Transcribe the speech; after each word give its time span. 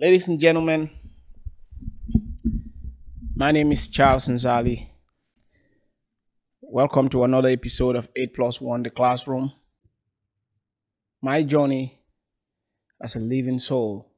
Ladies 0.00 0.28
and 0.28 0.40
gentlemen, 0.40 0.88
my 3.36 3.52
name 3.52 3.70
is 3.70 3.86
Charles 3.86 4.28
Nzally. 4.28 4.88
Welcome 6.62 7.10
to 7.10 7.24
another 7.24 7.50
episode 7.50 7.96
of 7.96 8.08
8 8.16 8.32
Plus 8.34 8.62
1 8.62 8.84
The 8.84 8.88
Classroom. 8.88 9.52
My 11.20 11.42
journey 11.42 12.00
as 13.02 13.14
a 13.14 13.18
living 13.18 13.58
soul 13.58 14.10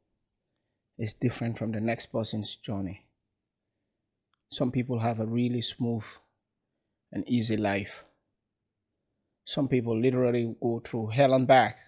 is 0.98 1.14
different 1.14 1.58
from 1.58 1.72
the 1.72 1.80
next 1.80 2.12
person's 2.12 2.54
journey. 2.54 3.04
Some 4.52 4.70
people 4.70 5.00
have 5.00 5.18
a 5.18 5.26
really 5.26 5.62
smooth 5.62 6.06
and 7.10 7.28
easy 7.28 7.56
life. 7.56 8.04
Some 9.46 9.66
people 9.66 10.00
literally 10.00 10.54
go 10.62 10.78
through 10.78 11.08
hell 11.08 11.34
and 11.34 11.48
back. 11.48 11.78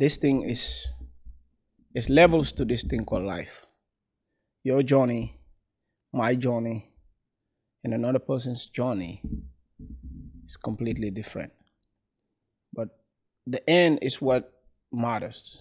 This 0.00 0.16
thing 0.16 0.48
is 0.48 0.88
is 1.94 2.08
levels 2.08 2.52
to 2.52 2.64
this 2.64 2.84
thing 2.84 3.04
called 3.04 3.24
life. 3.24 3.66
Your 4.64 4.82
journey, 4.82 5.38
my 6.10 6.34
journey, 6.36 6.88
and 7.84 7.92
another 7.92 8.18
person's 8.18 8.68
journey 8.68 9.20
is 10.46 10.56
completely 10.56 11.10
different. 11.10 11.52
But 12.72 12.88
the 13.46 13.60
end 13.68 13.98
is 14.00 14.22
what 14.22 14.50
matters. 14.90 15.60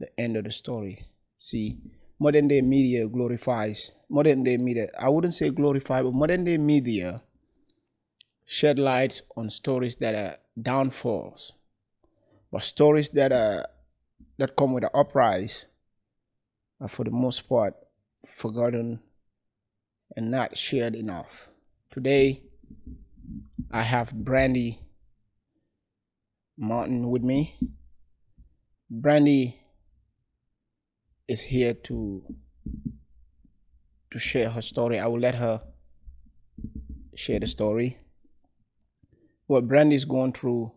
The 0.00 0.08
end 0.18 0.38
of 0.38 0.44
the 0.44 0.52
story. 0.52 1.04
See, 1.36 1.76
modern 2.18 2.48
day 2.48 2.62
media 2.62 3.06
glorifies 3.06 3.92
modern 4.08 4.44
day 4.44 4.56
media. 4.56 4.88
I 4.98 5.10
wouldn't 5.10 5.34
say 5.34 5.50
glorify, 5.50 6.02
but 6.02 6.14
modern 6.14 6.44
day 6.44 6.56
media 6.56 7.20
shed 8.46 8.78
lights 8.78 9.20
on 9.36 9.50
stories 9.50 9.96
that 9.96 10.14
are 10.14 10.38
downfalls, 10.62 11.52
but 12.52 12.62
stories 12.62 13.08
that 13.10 13.32
are 13.32 13.66
that 14.38 14.54
come 14.56 14.74
with 14.74 14.84
an 14.84 14.90
uprise 14.94 15.66
are 16.80 16.88
for 16.88 17.04
the 17.04 17.10
most 17.10 17.48
part 17.48 17.74
forgotten 18.26 19.00
and 20.16 20.30
not 20.30 20.56
shared 20.56 20.94
enough. 20.94 21.48
Today, 21.90 22.42
I 23.70 23.82
have 23.82 24.14
Brandie 24.14 24.80
Martin 26.58 27.08
with 27.08 27.22
me. 27.22 27.58
Brandie 28.90 29.58
is 31.26 31.40
here 31.40 31.72
to 31.72 32.22
to 34.10 34.18
share 34.18 34.50
her 34.50 34.60
story. 34.60 34.98
I 34.98 35.06
will 35.06 35.20
let 35.20 35.36
her 35.36 35.62
share 37.14 37.40
the 37.40 37.46
story. 37.46 37.98
What 39.46 39.66
Brandie 39.66 39.96
is 39.96 40.04
going 40.04 40.32
through, 40.32 40.72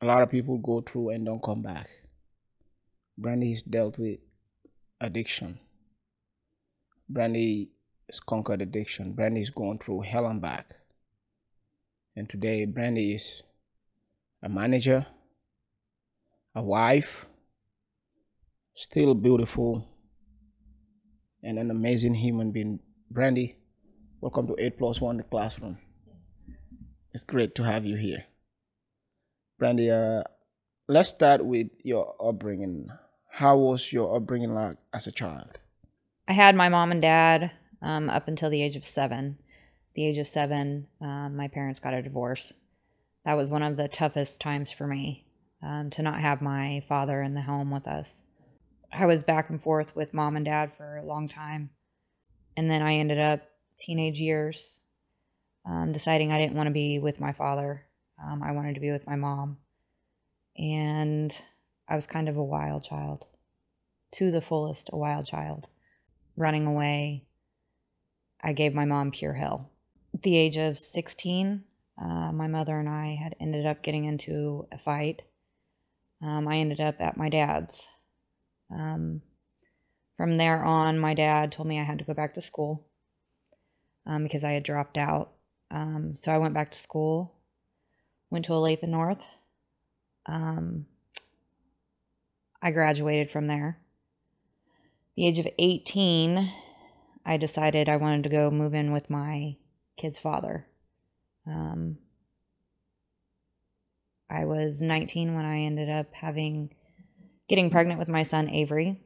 a 0.00 0.06
lot 0.06 0.22
of 0.22 0.30
people 0.30 0.58
go 0.58 0.80
through 0.80 1.10
and 1.10 1.26
don't 1.26 1.42
come 1.42 1.62
back. 1.62 1.88
Brandie 3.16 3.50
has 3.50 3.62
dealt 3.62 3.98
with 3.98 4.20
addiction. 5.00 5.58
Brandie 7.08 7.70
has 8.08 8.20
conquered 8.20 8.62
addiction. 8.62 9.12
Brandie 9.12 9.42
is 9.42 9.50
going 9.50 9.78
through 9.78 10.02
hell 10.02 10.26
and 10.26 10.40
back. 10.40 10.74
And 12.14 12.28
today, 12.28 12.64
Brandie 12.64 13.14
is 13.14 13.42
a 14.42 14.48
manager, 14.48 15.04
a 16.54 16.62
wife, 16.62 17.26
still 18.74 19.14
beautiful, 19.14 19.84
and 21.42 21.58
an 21.58 21.70
amazing 21.70 22.14
human 22.14 22.52
being. 22.52 22.78
Brandie, 23.10 23.56
welcome 24.20 24.46
to 24.46 24.54
8 24.58 24.78
Plus 24.78 25.00
1 25.00 25.16
The 25.16 25.22
Classroom. 25.24 25.78
It's 27.12 27.24
great 27.24 27.56
to 27.56 27.64
have 27.64 27.84
you 27.84 27.96
here. 27.96 28.27
Brandie, 29.58 29.90
uh, 29.90 30.22
let's 30.86 31.10
start 31.10 31.44
with 31.44 31.72
your 31.82 32.14
upbringing. 32.20 32.88
How 33.28 33.58
was 33.58 33.92
your 33.92 34.14
upbringing 34.14 34.54
like 34.54 34.76
as 34.92 35.08
a 35.08 35.12
child? 35.12 35.58
I 36.28 36.32
had 36.32 36.54
my 36.54 36.68
mom 36.68 36.92
and 36.92 37.00
dad 37.00 37.50
um, 37.82 38.08
up 38.08 38.28
until 38.28 38.50
the 38.50 38.62
age 38.62 38.76
of 38.76 38.84
seven. 38.84 39.36
The 39.96 40.06
age 40.06 40.18
of 40.18 40.28
seven, 40.28 40.86
um, 41.00 41.36
my 41.36 41.48
parents 41.48 41.80
got 41.80 41.92
a 41.92 42.02
divorce. 42.02 42.52
That 43.24 43.34
was 43.34 43.50
one 43.50 43.64
of 43.64 43.76
the 43.76 43.88
toughest 43.88 44.40
times 44.40 44.70
for 44.70 44.86
me 44.86 45.26
um, 45.60 45.90
to 45.90 46.02
not 46.02 46.20
have 46.20 46.40
my 46.40 46.84
father 46.88 47.20
in 47.20 47.34
the 47.34 47.42
home 47.42 47.72
with 47.72 47.88
us. 47.88 48.22
I 48.92 49.06
was 49.06 49.24
back 49.24 49.50
and 49.50 49.60
forth 49.60 49.96
with 49.96 50.14
mom 50.14 50.36
and 50.36 50.44
dad 50.44 50.70
for 50.76 50.98
a 50.98 51.04
long 51.04 51.28
time. 51.28 51.70
And 52.56 52.70
then 52.70 52.80
I 52.80 52.94
ended 52.94 53.18
up 53.18 53.42
teenage 53.80 54.20
years 54.20 54.78
um, 55.66 55.90
deciding 55.90 56.30
I 56.30 56.38
didn't 56.38 56.56
want 56.56 56.68
to 56.68 56.72
be 56.72 57.00
with 57.00 57.20
my 57.20 57.32
father. 57.32 57.82
Um, 58.22 58.42
I 58.42 58.52
wanted 58.52 58.74
to 58.74 58.80
be 58.80 58.90
with 58.90 59.06
my 59.06 59.16
mom. 59.16 59.58
And 60.56 61.36
I 61.88 61.96
was 61.96 62.06
kind 62.06 62.28
of 62.28 62.36
a 62.36 62.44
wild 62.44 62.84
child, 62.84 63.26
to 64.12 64.30
the 64.30 64.42
fullest, 64.42 64.90
a 64.92 64.96
wild 64.96 65.26
child. 65.26 65.68
Running 66.36 66.66
away, 66.66 67.24
I 68.42 68.52
gave 68.52 68.74
my 68.74 68.84
mom 68.84 69.10
pure 69.10 69.34
hell. 69.34 69.70
At 70.14 70.22
the 70.22 70.36
age 70.36 70.56
of 70.56 70.78
16, 70.78 71.64
uh, 72.00 72.32
my 72.32 72.46
mother 72.46 72.78
and 72.78 72.88
I 72.88 73.14
had 73.14 73.36
ended 73.40 73.66
up 73.66 73.82
getting 73.82 74.04
into 74.04 74.66
a 74.72 74.78
fight. 74.78 75.22
Um, 76.22 76.48
I 76.48 76.58
ended 76.58 76.80
up 76.80 77.00
at 77.00 77.16
my 77.16 77.28
dad's. 77.28 77.88
Um, 78.70 79.22
from 80.16 80.36
there 80.36 80.64
on, 80.64 80.98
my 80.98 81.14
dad 81.14 81.52
told 81.52 81.68
me 81.68 81.78
I 81.78 81.84
had 81.84 81.98
to 82.00 82.04
go 82.04 82.14
back 82.14 82.34
to 82.34 82.40
school 82.40 82.84
um, 84.06 84.24
because 84.24 84.42
I 84.42 84.52
had 84.52 84.64
dropped 84.64 84.98
out. 84.98 85.32
Um, 85.70 86.16
so 86.16 86.32
I 86.32 86.38
went 86.38 86.54
back 86.54 86.72
to 86.72 86.78
school, 86.78 87.34
went 88.30 88.44
to 88.46 88.52
Olathe 88.52 88.86
North. 88.86 89.26
Um, 90.26 90.86
I 92.60 92.70
graduated 92.70 93.30
from 93.30 93.46
there. 93.46 93.78
The 95.16 95.26
age 95.26 95.38
of 95.38 95.48
18, 95.58 96.52
I 97.24 97.36
decided 97.36 97.88
I 97.88 97.96
wanted 97.96 98.24
to 98.24 98.28
go 98.28 98.50
move 98.50 98.74
in 98.74 98.92
with 98.92 99.10
my 99.10 99.56
kid's 99.96 100.18
father. 100.18 100.66
Um, 101.46 101.98
I 104.30 104.44
was 104.44 104.82
19 104.82 105.34
when 105.34 105.44
I 105.44 105.60
ended 105.60 105.88
up 105.88 106.12
having 106.12 106.70
getting 107.48 107.70
pregnant 107.70 107.98
with 107.98 108.08
my 108.08 108.22
son 108.22 108.50
Avery. 108.50 109.00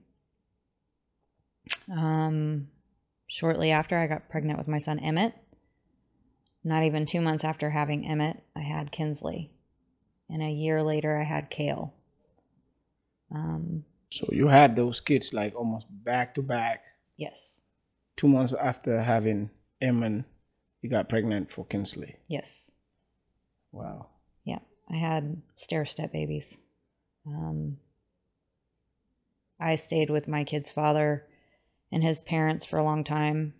Um, 1.90 2.68
shortly 3.28 3.70
after, 3.70 3.96
I 3.96 4.08
got 4.08 4.28
pregnant 4.28 4.58
with 4.58 4.68
my 4.68 4.78
son 4.78 4.98
Emmett. 4.98 5.34
Not 6.64 6.84
even 6.84 7.06
two 7.06 7.20
months 7.20 7.44
after 7.44 7.70
having 7.70 8.06
Emmett, 8.06 8.42
I 8.54 8.60
had 8.60 8.92
Kinsley. 8.92 9.50
And 10.30 10.42
a 10.42 10.50
year 10.50 10.82
later, 10.82 11.18
I 11.18 11.24
had 11.24 11.50
Kale. 11.50 11.92
Um, 13.34 13.84
So 14.10 14.28
you 14.30 14.48
had 14.48 14.76
those 14.76 15.00
kids 15.00 15.32
like 15.32 15.54
almost 15.56 15.86
back 15.90 16.34
to 16.36 16.42
back. 16.42 16.84
yes, 17.16 17.60
Two 18.16 18.28
months 18.28 18.52
after 18.54 19.00
having 19.02 19.50
Emmett, 19.80 20.24
you 20.82 20.90
got 20.90 21.08
pregnant 21.08 21.50
for 21.50 21.64
Kinsley. 21.64 22.16
yes. 22.28 22.70
Wow. 23.72 24.08
Yeah, 24.44 24.58
I 24.90 24.96
had 24.96 25.40
stair 25.56 25.86
step 25.86 26.12
babies. 26.12 26.58
Um, 27.26 27.78
I 29.58 29.76
stayed 29.76 30.10
with 30.10 30.28
my 30.28 30.44
kid's 30.44 30.70
father 30.70 31.24
and 31.90 32.02
his 32.04 32.20
parents 32.20 32.66
for 32.66 32.78
a 32.78 32.84
long 32.84 33.02
time. 33.02 33.54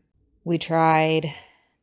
We 0.45 0.59
tried 0.59 1.33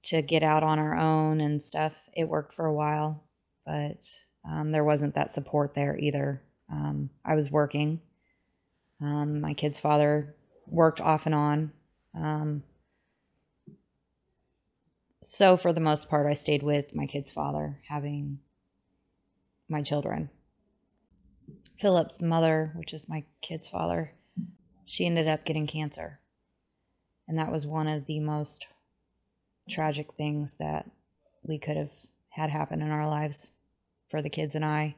to 0.03 0.21
get 0.21 0.43
out 0.43 0.63
on 0.63 0.79
our 0.79 0.97
own 0.97 1.41
and 1.41 1.61
stuff. 1.61 1.93
It 2.13 2.29
worked 2.29 2.53
for 2.53 2.65
a 2.65 2.73
while, 2.73 3.23
but 3.65 4.09
um, 4.49 4.71
there 4.71 4.83
wasn't 4.83 5.15
that 5.15 5.31
support 5.31 5.73
there 5.73 5.97
either. 5.97 6.41
Um, 6.71 7.09
I 7.25 7.35
was 7.35 7.51
working. 7.51 8.01
Um, 9.01 9.41
my 9.41 9.53
kid's 9.53 9.79
father 9.79 10.35
worked 10.67 11.01
off 11.01 11.25
and 11.25 11.35
on. 11.35 11.71
Um, 12.15 12.63
so, 15.21 15.57
for 15.57 15.73
the 15.73 15.81
most 15.81 16.09
part, 16.09 16.27
I 16.27 16.33
stayed 16.33 16.63
with 16.63 16.95
my 16.95 17.05
kid's 17.05 17.29
father, 17.29 17.79
having 17.87 18.39
my 19.67 19.81
children. 19.81 20.29
Philip's 21.79 22.21
mother, 22.21 22.71
which 22.75 22.93
is 22.93 23.09
my 23.09 23.23
kid's 23.41 23.67
father, 23.67 24.13
she 24.85 25.05
ended 25.05 25.27
up 25.27 25.45
getting 25.45 25.67
cancer. 25.67 26.19
And 27.27 27.37
that 27.37 27.51
was 27.51 27.67
one 27.67 27.87
of 27.87 28.05
the 28.05 28.19
most 28.19 28.65
tragic 29.69 30.13
things 30.13 30.55
that 30.55 30.89
we 31.43 31.59
could 31.59 31.77
have 31.77 31.91
had 32.29 32.49
happen 32.49 32.81
in 32.81 32.91
our 32.91 33.07
lives 33.07 33.49
for 34.09 34.21
the 34.21 34.29
kids 34.29 34.55
and 34.55 34.65
I. 34.65 34.95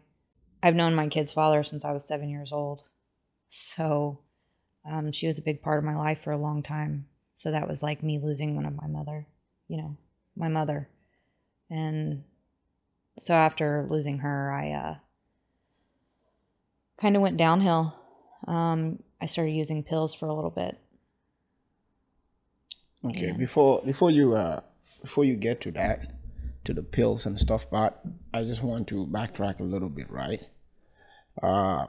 I've 0.63 0.75
known 0.75 0.95
my 0.95 1.07
kid's 1.07 1.31
father 1.31 1.63
since 1.63 1.83
I 1.83 1.91
was 1.91 2.05
seven 2.05 2.29
years 2.29 2.51
old. 2.51 2.83
So 3.47 4.19
um, 4.89 5.11
she 5.11 5.27
was 5.27 5.37
a 5.37 5.43
big 5.43 5.61
part 5.61 5.79
of 5.79 5.83
my 5.83 5.95
life 5.95 6.21
for 6.23 6.31
a 6.31 6.37
long 6.37 6.63
time. 6.63 7.07
So 7.33 7.51
that 7.51 7.67
was 7.67 7.81
like 7.81 8.03
me 8.03 8.19
losing 8.19 8.55
one 8.55 8.65
of 8.65 8.75
my 8.75 8.87
mother, 8.87 9.25
you 9.67 9.77
know, 9.77 9.97
my 10.35 10.47
mother. 10.47 10.87
And 11.69 12.23
so 13.17 13.33
after 13.33 13.87
losing 13.89 14.19
her, 14.19 14.51
I 14.51 14.71
uh, 14.71 14.95
kind 16.99 17.15
of 17.15 17.21
went 17.21 17.37
downhill. 17.37 17.95
Um, 18.47 19.01
I 19.21 19.25
started 19.25 19.51
using 19.51 19.83
pills 19.83 20.13
for 20.13 20.27
a 20.27 20.33
little 20.33 20.51
bit. 20.51 20.77
Okay. 23.05 23.27
Yeah. 23.27 23.33
Before 23.33 23.81
before 23.83 24.11
you 24.11 24.35
uh 24.35 24.61
before 25.01 25.25
you 25.25 25.35
get 25.35 25.61
to 25.61 25.71
that, 25.71 26.13
to 26.65 26.73
the 26.73 26.83
pills 26.83 27.25
and 27.25 27.39
stuff, 27.39 27.69
but 27.69 28.01
I 28.33 28.43
just 28.43 28.61
want 28.61 28.87
to 28.89 29.07
backtrack 29.07 29.59
a 29.59 29.63
little 29.63 29.89
bit, 29.89 30.09
right? 30.11 30.41
Uh 31.41 31.87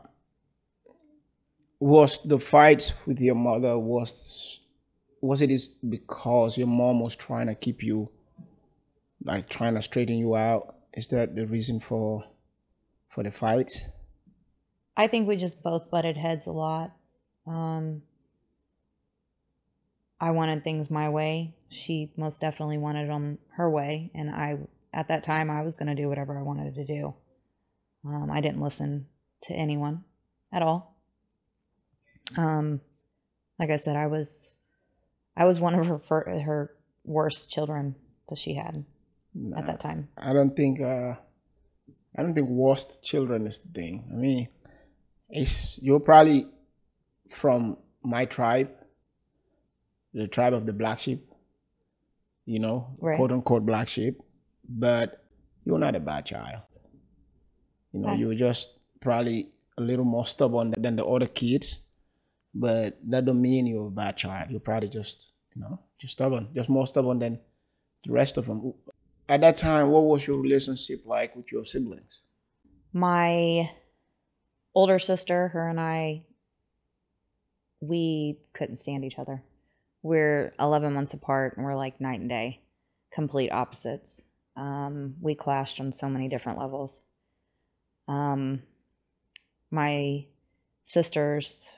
was 1.80 2.22
the 2.22 2.38
fight 2.38 2.94
with 3.06 3.18
your 3.20 3.34
mother 3.34 3.76
was 3.76 4.60
was 5.20 5.42
it 5.42 5.50
is 5.50 5.68
because 5.68 6.56
your 6.56 6.68
mom 6.68 7.00
was 7.00 7.16
trying 7.16 7.48
to 7.48 7.54
keep 7.54 7.82
you 7.82 8.08
like 9.24 9.48
trying 9.48 9.74
to 9.74 9.82
straighten 9.82 10.16
you 10.16 10.36
out 10.36 10.76
is 10.94 11.06
that 11.08 11.34
the 11.34 11.46
reason 11.46 11.80
for 11.80 12.24
for 13.08 13.22
the 13.22 13.30
fight? 13.30 13.88
I 14.96 15.06
think 15.06 15.26
we 15.26 15.36
just 15.36 15.62
both 15.62 15.90
butted 15.90 16.16
heads 16.16 16.46
a 16.46 16.52
lot. 16.52 16.92
Um, 17.46 18.02
I 20.22 20.30
wanted 20.30 20.62
things 20.62 20.88
my 20.88 21.08
way. 21.08 21.54
She 21.68 22.12
most 22.16 22.40
definitely 22.40 22.78
wanted 22.78 23.08
them 23.08 23.38
her 23.56 23.68
way, 23.68 24.10
and 24.14 24.30
I 24.30 24.58
at 24.94 25.08
that 25.08 25.24
time 25.24 25.50
I 25.50 25.62
was 25.62 25.74
going 25.76 25.94
to 25.94 26.00
do 26.00 26.08
whatever 26.08 26.38
I 26.38 26.42
wanted 26.42 26.74
to 26.76 26.84
do. 26.84 27.14
Um, 28.06 28.30
I 28.30 28.40
didn't 28.40 28.60
listen 28.60 29.06
to 29.44 29.52
anyone 29.54 30.04
at 30.52 30.62
all. 30.62 30.96
Um, 32.36 32.80
like 33.58 33.70
I 33.70 33.76
said, 33.76 33.96
I 33.96 34.06
was 34.06 34.52
I 35.36 35.44
was 35.44 35.60
one 35.60 35.74
of 35.74 35.86
her 35.86 35.98
fir- 35.98 36.40
her 36.40 36.70
worst 37.04 37.50
children 37.50 37.96
that 38.28 38.38
she 38.38 38.54
had 38.54 38.84
at 39.56 39.66
that 39.66 39.80
time. 39.80 40.08
i 40.18 40.32
don't 40.32 40.54
think 40.54 40.80
uh 40.80 41.14
i 42.16 42.22
don't 42.22 42.34
think 42.34 42.48
worst 42.48 43.02
children 43.02 43.46
is 43.46 43.58
the 43.58 43.68
thing 43.72 44.04
i 44.12 44.14
mean 44.14 44.46
it's 45.30 45.78
you're 45.82 46.00
probably 46.00 46.46
from 47.30 47.78
my 48.04 48.26
tribe 48.26 48.70
the 50.14 50.26
tribe 50.28 50.52
of 50.54 50.66
the 50.66 50.72
black 50.72 50.98
sheep 50.98 51.26
you 52.44 52.58
know 52.58 52.96
Right. 52.98 53.16
quote 53.16 53.32
unquote 53.32 53.64
black 53.66 53.88
sheep 53.88 54.20
but 54.68 55.24
you're 55.64 55.78
not 55.78 55.94
a 55.96 56.00
bad 56.00 56.26
child 56.26 56.62
you 57.92 58.00
know 58.00 58.08
Okay. 58.10 58.18
you 58.18 58.26
were 58.28 58.34
just 58.34 58.78
probably 59.00 59.50
a 59.78 59.80
little 59.82 60.04
more 60.04 60.26
stubborn 60.26 60.74
than 60.76 60.96
the 60.96 61.04
other 61.04 61.26
kids 61.26 61.80
but 62.54 62.98
that 63.08 63.24
don't 63.24 63.40
mean 63.40 63.66
you're 63.66 63.86
a 63.86 63.90
bad 63.90 64.16
child 64.16 64.50
you're 64.50 64.60
probably 64.60 64.88
just 64.88 65.32
you 65.54 65.62
know 65.62 65.78
just 65.98 66.12
stubborn 66.14 66.48
just 66.54 66.68
more 66.68 66.86
stubborn 66.86 67.18
than 67.18 67.38
the 68.04 68.12
rest 68.12 68.36
of 68.36 68.46
them 68.46 68.74
at 69.28 69.40
that 69.40 69.56
time 69.56 69.88
what 69.88 70.02
was 70.04 70.26
your 70.26 70.38
relationship 70.40 71.00
like 71.06 71.34
with 71.36 71.50
your 71.52 71.64
siblings 71.64 72.22
My 72.92 73.70
older 74.74 74.98
sister, 74.98 75.48
her 75.48 75.68
and 75.68 75.80
I, 75.80 76.24
we 77.80 78.38
couldn't 78.52 78.76
stand 78.76 79.04
each 79.04 79.18
other. 79.18 79.42
We're 80.02 80.52
11 80.58 80.92
months 80.92 81.14
apart 81.14 81.56
and 81.56 81.64
we're 81.64 81.76
like 81.76 82.00
night 82.00 82.20
and 82.20 82.28
day, 82.28 82.60
complete 83.12 83.50
opposites. 83.50 84.22
Um, 84.56 85.14
we 85.20 85.34
clashed 85.34 85.80
on 85.80 85.92
so 85.92 86.08
many 86.08 86.28
different 86.28 86.58
levels. 86.58 87.02
Um, 88.08 88.62
my 89.70 90.26
sisters, 90.84 91.70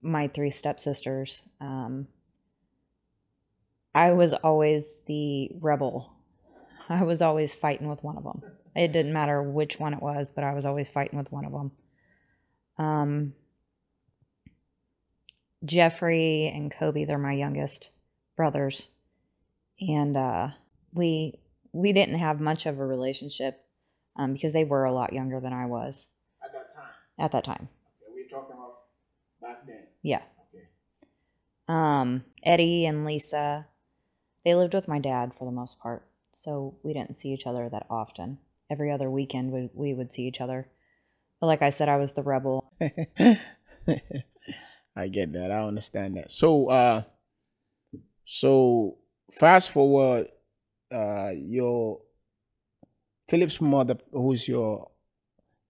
my 0.00 0.28
three 0.28 0.50
stepsisters, 0.50 1.42
um, 1.60 2.08
I 3.94 4.12
was 4.12 4.32
always 4.32 4.98
the 5.06 5.50
rebel. 5.60 6.12
I 6.88 7.04
was 7.04 7.22
always 7.22 7.52
fighting 7.52 7.88
with 7.88 8.02
one 8.02 8.16
of 8.16 8.24
them. 8.24 8.42
It 8.74 8.92
didn't 8.92 9.12
matter 9.12 9.42
which 9.42 9.78
one 9.78 9.92
it 9.92 10.02
was, 10.02 10.30
but 10.30 10.44
I 10.44 10.54
was 10.54 10.64
always 10.64 10.88
fighting 10.88 11.18
with 11.18 11.30
one 11.30 11.44
of 11.44 11.52
them. 11.52 11.72
Um, 12.78 13.34
Jeffrey 15.64 16.50
and 16.54 16.72
Kobe, 16.72 17.04
they're 17.04 17.18
my 17.18 17.32
youngest 17.32 17.90
brothers, 18.36 18.88
and 19.80 20.16
uh, 20.16 20.48
we 20.92 21.38
we 21.72 21.92
didn't 21.92 22.18
have 22.18 22.40
much 22.40 22.66
of 22.66 22.78
a 22.78 22.86
relationship 22.86 23.64
um, 24.16 24.32
because 24.32 24.52
they 24.52 24.64
were 24.64 24.84
a 24.84 24.92
lot 24.92 25.12
younger 25.12 25.40
than 25.40 25.52
I 25.52 25.66
was 25.66 26.06
at 26.44 26.52
that 26.52 26.74
time 26.74 26.90
at 27.18 27.32
that 27.32 27.44
time. 27.44 27.68
we're 28.12 28.28
talking 28.28 28.54
about 28.54 28.78
back 29.40 29.66
then 29.66 29.84
Yeah. 30.02 30.22
okay 30.54 30.66
Um, 31.68 32.24
Eddie 32.42 32.86
and 32.86 33.04
Lisa, 33.04 33.66
they 34.44 34.54
lived 34.54 34.74
with 34.74 34.88
my 34.88 34.98
dad 34.98 35.32
for 35.38 35.44
the 35.44 35.52
most 35.52 35.78
part, 35.78 36.06
so 36.32 36.76
we 36.82 36.92
didn't 36.92 37.16
see 37.16 37.28
each 37.28 37.46
other 37.46 37.68
that 37.68 37.86
often. 37.88 38.38
Every 38.70 38.90
other 38.90 39.10
weekend, 39.10 39.52
we, 39.52 39.70
we 39.74 39.94
would 39.94 40.12
see 40.12 40.22
each 40.22 40.40
other. 40.40 40.68
But 41.40 41.46
like 41.46 41.62
I 41.62 41.70
said, 41.70 41.88
I 41.88 41.96
was 41.96 42.14
the 42.14 42.22
rebel. 42.22 42.72
I 44.94 45.08
get 45.08 45.32
that. 45.32 45.50
I 45.50 45.62
understand 45.66 46.16
that. 46.16 46.30
So, 46.30 46.68
uh, 46.68 47.02
so 48.24 48.98
fast 49.32 49.70
forward, 49.70 50.28
uh, 50.92 51.30
your 51.34 52.00
Philip's 53.28 53.60
mother, 53.60 53.96
who's 54.12 54.46
your 54.46 54.90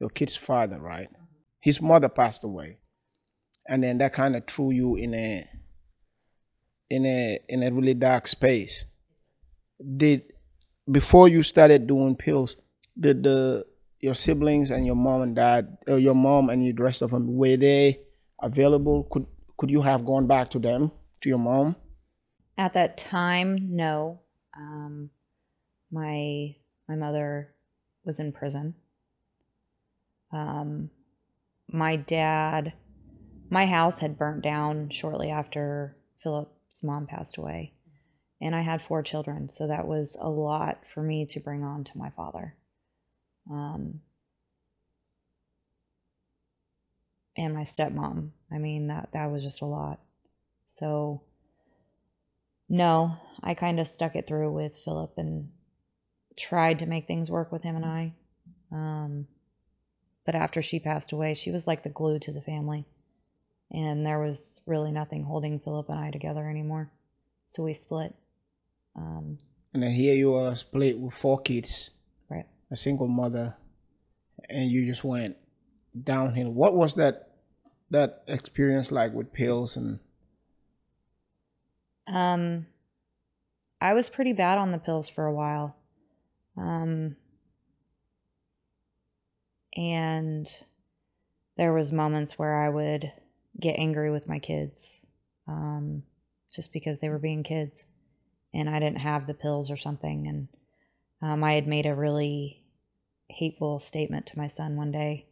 your 0.01 0.11
kid's 0.11 0.35
father, 0.35 0.79
right? 0.81 1.09
His 1.61 1.81
mother 1.81 2.09
passed 2.09 2.43
away, 2.43 2.79
and 3.69 3.83
then 3.83 3.99
that 3.99 4.13
kind 4.13 4.35
of 4.35 4.47
threw 4.47 4.73
you 4.73 4.97
in 4.97 5.15
a 5.15 5.49
in 6.91 7.07
a 7.07 7.39
in 7.49 7.63
a 7.63 7.71
really 7.71 7.95
dark 7.95 8.27
space. 8.27 8.85
Did 9.97 10.23
before 10.91 11.29
you 11.29 11.45
started 11.45 11.87
doing 11.87 12.17
pills, 12.17 12.57
did 12.99 13.23
the 13.23 13.65
your 14.01 14.17
siblings 14.17 14.73
and 14.73 14.85
your 14.85 14.97
mom 14.97 15.23
and 15.23 15.37
dad, 15.37 15.79
or 15.87 15.99
your 15.99 16.17
mom 16.17 16.51
and 16.51 16.67
the 16.67 16.83
rest 16.83 17.03
of 17.03 17.13
them, 17.13 17.37
were 17.37 17.57
they 17.57 18.01
available? 18.43 19.05
Could 19.05 19.27
could 19.57 19.71
you 19.71 19.83
have 19.83 20.05
gone 20.05 20.27
back 20.27 20.51
to 20.51 20.59
them, 20.59 20.91
to 21.23 21.29
your 21.29 21.39
mom? 21.39 21.77
At 22.59 22.75
that 22.75 22.99
time, 22.99 23.77
no. 23.77 24.21
Um, 24.57 25.11
my 25.91 26.57
my 26.89 26.97
mother 26.97 27.55
was 28.05 28.19
in 28.19 28.33
prison. 28.33 28.75
Um, 30.33 30.91
my 31.71 31.97
dad, 31.97 32.73
my 33.51 33.67
house 33.67 33.99
had 33.99 34.19
burnt 34.19 34.43
down 34.43 34.91
shortly 34.91 35.31
after 35.31 35.97
Philip's 36.23 36.83
mom 36.83 37.07
passed 37.07 37.37
away, 37.37 37.75
and 38.41 38.55
I 38.55 38.63
had 38.63 38.83
four 38.83 39.03
children, 39.03 39.49
so 39.49 39.69
that 39.69 39.87
was 39.87 40.17
a 40.21 40.29
lot 40.29 40.83
for 40.93 41.03
me 41.03 41.27
to 41.27 41.41
bring 41.41 41.63
on 41.63 41.85
to 41.85 41.99
my 41.99 42.11
father. 42.11 42.55
Um, 43.51 44.01
and 47.37 47.55
my 47.55 47.63
stepmom. 47.63 48.31
I 48.51 48.59
mean 48.59 48.89
that 48.89 49.11
that 49.13 49.31
was 49.31 49.43
just 49.43 49.63
a 49.63 49.67
lot. 49.67 50.01
So 50.67 51.23
no, 52.69 53.17
I 53.43 53.55
kind 53.55 53.81
of 53.81 53.87
stuck 53.87 54.17
it 54.17 54.27
through 54.27 54.53
with 54.53 54.77
Philip 54.85 55.13
and 55.19 55.51
tried 56.37 56.79
to 56.79 56.87
make 56.87 57.07
things 57.07 57.31
work 57.31 57.53
with 57.53 57.63
him 57.63 57.77
and 57.77 57.85
I. 57.85 58.15
Um, 58.71 59.27
but 60.25 60.35
after 60.35 60.63
she 60.63 60.81
passed 60.81 61.13
away, 61.13 61.35
she 61.35 61.51
was 61.51 61.67
like 61.67 61.83
the 61.83 61.91
glue 61.91 62.19
to 62.21 62.33
the 62.33 62.41
family. 62.41 62.87
And 63.71 64.07
there 64.07 64.21
was 64.21 64.61
really 64.67 64.91
nothing 64.93 65.25
holding 65.25 65.59
Philip 65.61 65.89
and 65.89 65.99
I 65.99 66.11
together 66.11 66.49
anymore. 66.49 66.91
So 67.49 67.63
we 67.63 67.75
split. 67.75 68.15
Um, 68.97 69.39
And 69.75 69.83
then 69.83 69.91
here 69.91 70.15
you 70.15 70.35
are 70.35 70.57
split 70.57 70.99
with 70.99 71.15
four 71.15 71.41
kids, 71.41 71.91
right. 72.31 72.47
a 72.71 72.77
single 72.77 73.09
mother, 73.09 73.55
and 74.49 74.71
you 74.71 74.87
just 74.87 75.05
went 75.05 75.37
downhill. 76.01 76.51
What 76.51 76.75
was 76.77 76.95
that 76.95 77.29
that 77.91 78.23
experience 78.27 78.91
like 78.91 79.13
with 79.13 79.33
pills 79.33 79.77
and 79.77 79.99
Um, 82.07 82.67
I 83.81 83.95
was 83.95 84.09
pretty 84.09 84.33
bad 84.33 84.59
on 84.59 84.73
the 84.73 84.79
pills 84.79 85.09
for 85.09 85.27
a 85.27 85.33
while. 85.33 85.77
Um, 86.57 87.17
and 89.77 90.49
there 91.57 91.73
was 91.73 91.93
moments 91.93 92.39
where 92.39 92.57
I 92.57 92.69
would 92.69 93.13
get 93.59 93.79
angry 93.79 94.11
with 94.11 94.29
my 94.29 94.39
kids, 94.39 94.99
um, 95.49 96.03
just 96.53 96.73
because 96.73 97.01
they 97.01 97.09
were 97.09 97.19
being 97.19 97.43
kids, 97.43 97.85
and 98.53 98.69
I 98.69 98.79
didn't 98.79 99.01
have 99.01 99.27
the 99.27 99.35
pills 99.35 99.71
or 99.71 99.77
something. 99.77 100.27
And 100.27 100.49
um, 101.23 101.45
I 101.45 101.55
had 101.55 101.67
made 101.67 101.87
a 101.87 101.95
really 101.95 102.63
hateful 103.29 103.79
statement 103.79 104.27
to 104.27 104.39
my 104.39 104.49
son 104.49 104.77
one 104.77 104.93
day, 104.93 105.27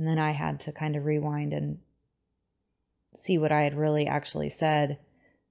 and 0.00 0.08
then 0.08 0.18
I 0.18 0.30
had 0.30 0.60
to 0.60 0.72
kind 0.72 0.96
of 0.96 1.04
rewind 1.04 1.52
and 1.52 1.78
see 3.14 3.36
what 3.36 3.52
I 3.52 3.64
had 3.64 3.74
really 3.74 4.06
actually 4.06 4.48
said 4.48 4.98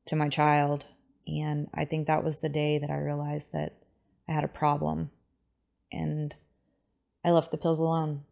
to 0.07 0.15
my 0.15 0.27
child. 0.27 0.85
And 1.27 1.69
I 1.71 1.85
think 1.85 2.07
that 2.07 2.23
was 2.23 2.39
the 2.39 2.49
day 2.49 2.79
that 2.79 2.89
I 2.89 2.97
realized 2.97 3.51
that 3.53 3.75
I 4.27 4.31
had 4.31 4.43
a 4.43 4.47
problem. 4.47 5.11
And 5.91 6.33
I 7.23 7.29
left 7.29 7.51
the 7.51 7.59
pills 7.59 7.77
alone. 7.77 8.23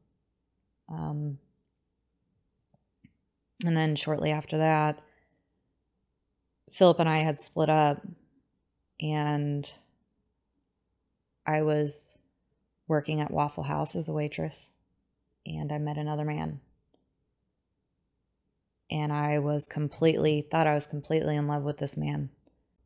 Um, 0.89 1.37
and 3.63 3.77
then 3.77 3.95
shortly 3.95 4.31
after 4.31 4.57
that, 4.57 4.99
Philip 6.71 6.97
and 6.97 7.07
I 7.07 7.19
had 7.19 7.39
split 7.39 7.69
up, 7.69 8.01
and 8.99 9.71
I 11.45 11.61
was 11.61 12.17
working 12.87 13.21
at 13.21 13.29
Waffle 13.29 13.61
House 13.61 13.95
as 13.95 14.07
a 14.07 14.13
waitress, 14.13 14.71
and 15.47 15.71
I 15.71 15.77
met 15.77 15.97
another 15.97 16.25
man 16.25 16.59
and 18.89 19.11
I 19.11 19.39
was 19.39 19.67
completely 19.67 20.47
thought 20.49 20.67
I 20.67 20.75
was 20.75 20.87
completely 20.87 21.35
in 21.35 21.47
love 21.47 21.63
with 21.63 21.77
this 21.77 21.97
man. 21.97 22.29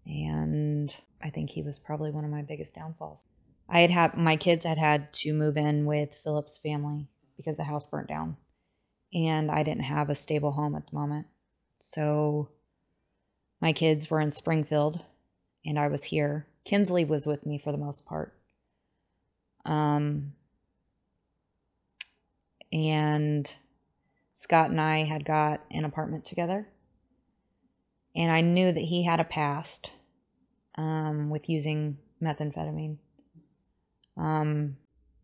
And 0.06 0.96
I 1.24 1.30
think 1.30 1.52
he 1.52 1.62
was 1.62 1.78
probably 1.78 2.12
one 2.12 2.26
of 2.26 2.32
my 2.32 2.42
biggest 2.42 2.74
downfalls. 2.74 3.26
I 3.70 3.82
had 3.82 3.92
had 3.92 4.18
my 4.18 4.36
kids 4.36 4.66
had 4.66 4.78
had 4.78 5.14
to 5.14 5.34
move 5.34 5.58
in 5.58 5.86
with 5.86 6.16
Philip's 6.16 6.58
family 6.58 7.08
because 7.38 7.58
the 7.58 7.64
house 7.64 7.88
burnt 7.88 8.08
down. 8.08 8.38
and 9.14 9.52
I 9.52 9.64
didn't 9.64 9.84
have 9.84 10.10
a 10.10 10.16
stable 10.16 10.52
home 10.52 10.76
at 10.76 10.88
the 10.88 10.96
moment. 10.96 11.28
So 11.80 12.50
my 13.60 13.74
kids 13.74 14.10
were 14.10 14.22
in 14.22 14.32
Springfield 14.32 15.02
and 15.66 15.78
I 15.78 15.88
was 15.88 16.06
here. 16.06 16.48
Kinsley 16.64 17.06
was 17.06 17.26
with 17.26 17.46
me 17.46 17.58
for 17.58 17.72
the 17.72 17.78
most 17.78 18.06
part. 18.06 18.34
Um, 19.66 20.34
and 22.72 23.54
Scott 24.34 24.70
and 24.70 24.82
I 24.82 25.04
had 25.04 25.26
got 25.26 25.62
an 25.72 25.86
apartment 25.86 26.26
together. 26.26 26.68
And 28.16 28.32
I 28.32 28.42
knew 28.42 28.72
that 28.72 28.80
he 28.80 29.04
had 29.04 29.20
a 29.20 29.26
past 29.26 29.92
um, 30.76 31.30
with 31.30 31.50
using 31.50 31.98
methamphetamine. 32.22 32.98
Um, 34.18 34.78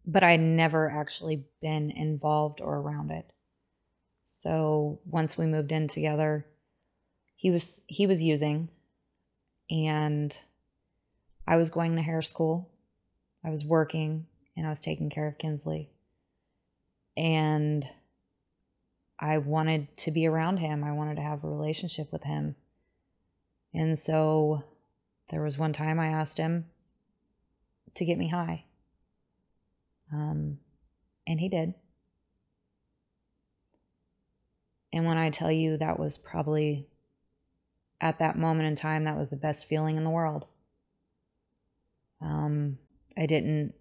but 0.06 0.24
I 0.24 0.32
had 0.32 0.39
never 0.39 0.89
actually 0.89 1.44
been 1.62 1.92
involved 1.92 2.62
or 2.62 2.77
around 2.77 3.12
it. 3.12 3.30
So 4.24 5.00
once 5.06 5.38
we 5.38 5.46
moved 5.46 5.72
in 5.72 5.88
together, 5.88 6.46
he 7.36 7.51
was 7.51 7.82
he 7.88 8.08
was 8.08 8.24
using 8.24 8.70
and 9.70 10.38
I 11.46 11.58
was 11.58 11.70
going 11.70 11.96
to 11.96 12.01
hair 12.01 12.22
school. 12.22 12.70
I 13.44 13.50
was 13.50 13.66
working 13.66 14.25
and 14.56 14.66
I 14.66 14.70
was 14.70 14.82
taking 14.82 15.10
care 15.10 15.27
of 15.27 15.38
Kinsley. 15.38 15.89
And 17.18 17.86
I 19.20 19.40
wanted 19.40 19.98
to 19.98 20.12
be 20.12 20.28
around 20.28 20.58
him. 20.58 20.84
I 20.84 20.94
wanted 20.94 21.16
to 21.16 21.24
have 21.24 21.44
a 21.44 21.50
relationship 21.50 22.12
with 22.12 22.24
him. 22.24 22.56
And 23.74 23.98
so 23.98 24.64
there 25.30 25.42
was 25.42 25.58
one 25.58 25.74
time 25.74 26.00
I 26.00 26.10
asked 26.10 26.38
him 26.38 26.66
to 27.96 28.06
get 28.06 28.18
me 28.18 28.30
high. 28.30 28.66
Um, 30.14 30.60
and 31.26 31.40
he 31.40 31.50
did. 31.50 31.74
And 34.94 35.06
when 35.06 35.18
I 35.18 35.32
tell 35.32 35.52
you 35.52 35.78
that 35.78 36.00
was 36.00 36.18
probably 36.18 36.88
at 38.00 38.20
that 38.20 38.38
moment 38.38 38.68
in 38.68 38.76
time, 38.76 39.04
that 39.04 39.18
was 39.18 39.30
the 39.30 39.36
best 39.36 39.68
feeling 39.68 39.98
in 39.98 40.04
the 40.04 40.10
world. 40.10 40.46
Um, 42.22 42.78
I 43.18 43.26
didn't, 43.26 43.74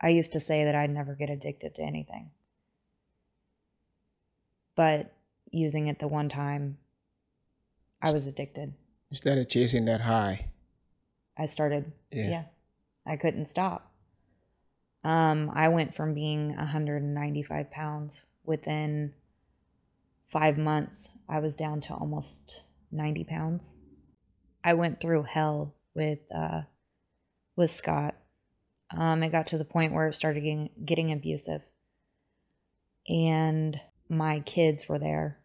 I 0.00 0.10
used 0.10 0.32
to 0.32 0.40
say 0.40 0.64
that 0.64 0.74
I'd 0.74 0.90
never 0.90 1.14
get 1.14 1.30
addicted 1.30 1.74
to 1.76 1.82
anything. 1.82 2.30
But 4.76 5.12
using 5.50 5.86
it 5.86 5.98
the 5.98 6.08
one 6.08 6.28
time, 6.28 6.78
I 8.02 8.12
was 8.12 8.26
addicted. 8.26 8.74
Instead 9.10 9.38
of 9.38 9.48
chasing 9.48 9.84
that 9.86 10.00
high. 10.00 10.50
I 11.38 11.46
started, 11.46 11.92
Yeah. 12.10 12.28
yeah, 12.28 12.44
I 13.06 13.16
couldn't 13.16 13.46
stop. 13.46 13.92
Um, 15.04 15.50
I 15.54 15.68
went 15.68 15.94
from 15.94 16.14
being 16.14 16.56
195 16.56 17.70
pounds 17.70 18.22
within 18.44 19.12
five 20.34 20.58
months, 20.58 21.08
I 21.28 21.38
was 21.40 21.54
down 21.56 21.80
to 21.82 21.94
almost 21.94 22.60
90 22.90 23.24
pounds. 23.24 23.74
I 24.64 24.74
went 24.74 25.00
through 25.00 25.22
hell 25.24 25.74
with 25.94 26.18
uh, 26.34 26.62
with 27.56 27.70
Scott. 27.70 28.16
Um, 28.96 29.22
it 29.22 29.30
got 29.30 29.46
to 29.48 29.58
the 29.58 29.64
point 29.64 29.92
where 29.92 30.08
it 30.08 30.16
started 30.16 30.40
getting, 30.40 30.70
getting 30.84 31.12
abusive, 31.12 31.62
and 33.08 33.80
my 34.08 34.40
kids 34.40 34.88
were 34.88 34.98
there. 34.98 35.38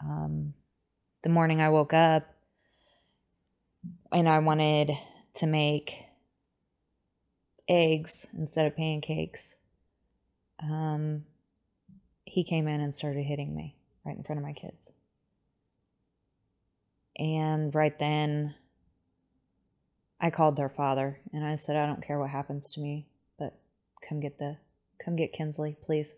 Um, 0.00 0.54
the 1.22 1.30
morning 1.30 1.60
I 1.60 1.70
woke 1.70 1.92
up, 1.92 2.26
and 4.12 4.28
I 4.28 4.38
wanted 4.38 4.92
to 5.34 5.46
make 5.46 5.94
eggs 7.68 8.26
instead 8.36 8.66
of 8.66 8.76
pancakes. 8.76 9.54
Um, 10.62 11.24
he 12.24 12.44
came 12.44 12.68
in 12.68 12.80
and 12.80 12.94
started 12.94 13.22
hitting 13.22 13.54
me 13.54 13.76
right 14.04 14.16
in 14.16 14.22
front 14.22 14.38
of 14.38 14.44
my 14.44 14.52
kids. 14.52 14.92
And 17.18 17.74
right 17.74 17.98
then, 17.98 18.54
I 20.20 20.30
called 20.30 20.56
their 20.56 20.68
father 20.68 21.18
and 21.32 21.44
I 21.44 21.56
said, 21.56 21.76
I 21.76 21.86
don't 21.86 22.06
care 22.06 22.18
what 22.18 22.30
happens 22.30 22.70
to 22.72 22.80
me, 22.80 23.06
but 23.38 23.58
come 24.06 24.20
get 24.20 24.38
the, 24.38 24.56
come 25.02 25.16
get 25.16 25.32
Kinsley, 25.32 25.76
please. 25.84 26.12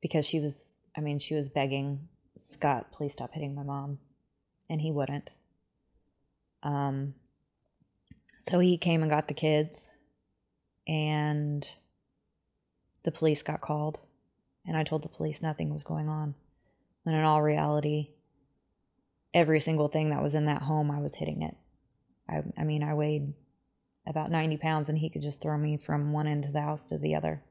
Because 0.00 0.24
she 0.24 0.40
was, 0.40 0.76
I 0.96 1.00
mean, 1.00 1.18
she 1.18 1.34
was 1.34 1.48
begging 1.48 2.08
Scott, 2.36 2.92
please 2.92 3.12
stop 3.12 3.32
hitting 3.32 3.54
my 3.54 3.62
mom. 3.62 3.98
And 4.68 4.80
he 4.80 4.90
wouldn't. 4.90 5.30
Um, 6.62 7.14
so 8.38 8.58
he 8.58 8.78
came 8.78 9.02
and 9.02 9.10
got 9.10 9.28
the 9.28 9.34
kids, 9.34 9.88
and 10.86 11.66
the 13.02 13.12
police 13.12 13.42
got 13.42 13.60
called. 13.60 13.98
And 14.66 14.76
I 14.76 14.84
told 14.84 15.02
the 15.02 15.08
police 15.08 15.42
nothing 15.42 15.72
was 15.72 15.82
going 15.82 16.08
on. 16.08 16.34
When 17.02 17.14
in 17.14 17.24
all 17.24 17.42
reality, 17.42 18.10
every 19.34 19.60
single 19.60 19.88
thing 19.88 20.10
that 20.10 20.22
was 20.22 20.34
in 20.34 20.46
that 20.46 20.62
home, 20.62 20.90
I 20.90 21.00
was 21.00 21.14
hitting 21.14 21.42
it. 21.42 21.56
I, 22.28 22.42
I 22.56 22.64
mean, 22.64 22.82
I 22.82 22.94
weighed 22.94 23.32
about 24.06 24.30
90 24.30 24.56
pounds, 24.58 24.88
and 24.88 24.98
he 24.98 25.10
could 25.10 25.22
just 25.22 25.40
throw 25.40 25.56
me 25.58 25.76
from 25.76 26.12
one 26.12 26.26
end 26.26 26.44
of 26.44 26.52
the 26.52 26.60
house 26.60 26.86
to 26.86 26.98
the 26.98 27.14
other. 27.14 27.42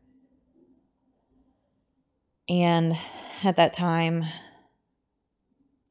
And 2.50 2.98
at 3.44 3.58
that 3.58 3.74
time, 3.74 4.26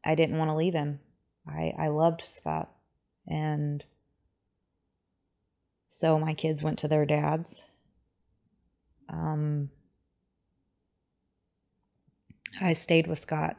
I 0.05 0.17
didn't 0.17 0.39
want 0.39 0.51
to 0.51 0.57
leave 0.57 0.75
him. 0.75 0.99
I, 1.47 1.73
I 1.79 1.89
loved 1.89 2.25
Scott. 2.27 2.69
And 3.29 3.85
so 5.89 6.19
my 6.19 6.35
kids 6.35 6.63
went 6.63 6.81
to 6.81 6.89
their 6.89 7.07
dad's. 7.07 7.65
Um, 9.09 9.71
I 12.61 12.73
stayed 12.73 13.07
with 13.07 13.19
Scott. 13.19 13.57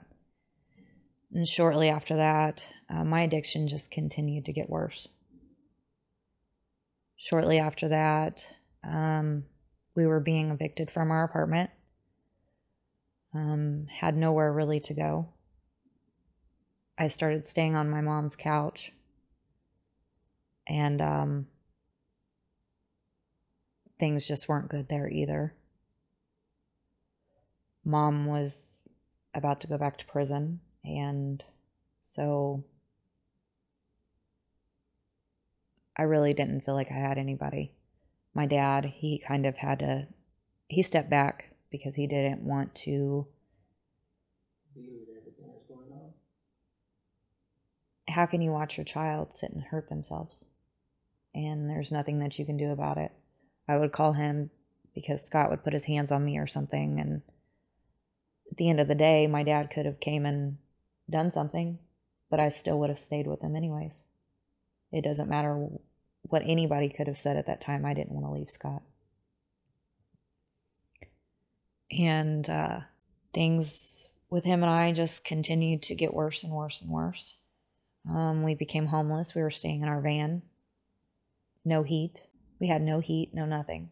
And 1.34 1.48
shortly 1.48 1.89
after 1.89 2.18
that, 2.18 2.62
uh, 2.89 3.03
my 3.03 3.22
addiction 3.22 3.68
just 3.68 3.91
continued 3.91 4.46
to 4.46 4.53
get 4.53 4.70
worse. 4.70 5.08
Shortly 7.18 7.60
after 7.60 7.89
that, 7.89 8.46
um, 8.84 9.44
we 9.96 10.06
were 10.06 10.20
being 10.20 10.50
evicted 10.51 10.89
from 10.89 11.12
our 11.12 11.24
apartment. 11.24 11.70
Um, 13.33 13.88
had 13.91 14.17
nowhere 14.17 14.51
really 14.51 14.79
to 14.81 14.93
go. 14.93 15.29
I 16.98 17.07
started 17.07 17.45
staying 17.45 17.75
on 17.75 17.89
my 17.89 18.01
mom's 18.01 18.36
couch. 18.36 18.91
And 20.67 21.01
um, 21.01 21.48
things 24.00 24.25
just 24.25 24.48
weren't 24.48 24.69
good 24.69 24.88
there 24.88 25.09
either. 25.09 25.53
Mom 27.83 28.25
was 28.25 28.79
about 29.33 29.62
to 29.62 29.67
go 29.67 29.77
back 29.77 29.98
to 29.98 30.05
prison, 30.05 30.59
and 30.83 31.43
so 32.01 32.63
I 35.98 36.03
really 36.03 36.33
didn't 36.33 36.62
feel 36.62 36.75
like 36.75 36.91
I 36.91 36.95
had 36.95 37.17
anybody. 37.17 37.74
My 38.33 38.45
dad, 38.45 38.86
he 38.86 39.24
kind 39.25 39.45
of 39.45 39.57
had 39.57 39.79
to, 39.79 40.07
he 40.67 40.83
stepped 40.83 41.09
back 41.09 41.49
because 41.72 41.96
he 41.96 42.08
didn't 42.08 42.42
want 42.42 42.74
to. 42.76 43.28
How 48.08 48.26
can 48.26 48.42
you 48.42 48.52
watch 48.52 48.78
your 48.78 48.86
child 48.86 49.34
sit 49.34 49.52
and 49.52 49.62
hurt 49.62 49.88
themselves? 49.88 50.44
And 51.36 51.70
there's 51.70 51.92
nothing 51.92 52.20
that 52.20 52.40
you 52.40 52.46
can 52.46 52.58
do 52.58 52.72
about 52.72 52.98
it. 52.98 53.12
I 53.68 53.78
would 53.78 53.92
call 53.92 54.14
him 54.14 54.50
because 54.96 55.24
Scott 55.24 55.52
would 55.52 55.64
put 55.64 55.74
his 55.74 55.86
hands 55.86 56.12
on 56.12 56.26
me 56.26 56.40
or 56.40 56.48
something 56.48 57.00
and 57.00 57.22
at 58.50 58.58
the 58.58 58.70
end 58.70 58.80
of 58.80 58.88
the 58.88 58.96
day 58.96 59.28
my 59.28 59.44
dad 59.44 59.70
could 59.70 59.86
have 59.86 60.00
came 60.00 60.26
and 60.26 60.58
done 61.08 61.30
something 61.30 61.78
but 62.30 62.40
I 62.40 62.50
still 62.50 62.80
would 62.80 62.90
have 62.90 63.00
stayed 63.00 63.28
with 63.28 63.42
him 63.42 63.56
anyways. 63.56 64.02
It 64.92 65.04
doesn't 65.04 65.30
matter 65.30 65.68
what 66.24 66.44
anybody 66.46 66.90
could 66.90 67.08
have 67.08 67.18
said 67.18 67.38
at 67.38 67.48
that 67.48 67.62
time. 67.62 67.86
I 67.86 67.94
didn't 67.94 68.12
want 68.12 68.26
to 68.26 68.32
leave 68.32 68.52
Scott. 68.52 68.82
And 71.91 72.48
uh, 72.50 72.81
things 73.34 74.08
with 74.29 74.43
him 74.43 74.62
and 74.63 74.72
I 74.72 74.91
just 74.91 75.24
continued 75.24 75.84
to 75.84 75.96
get 75.96 76.13
worse 76.13 76.43
and 76.43 76.53
worse 76.53 76.81
and 76.81 76.91
worse. 76.91 77.36
Um, 78.10 78.43
we 78.43 78.55
became 78.55 78.86
homeless. 78.86 79.36
We 79.36 79.41
were 79.41 79.51
staying 79.51 79.81
in 79.81 79.88
our 79.88 80.01
van. 80.01 80.41
No 81.65 81.84
heat. 81.84 82.22
We 82.60 82.67
had 82.67 82.81
no 82.81 83.00
heat, 83.00 83.34
no 83.34 83.46
nothing. 83.46 83.89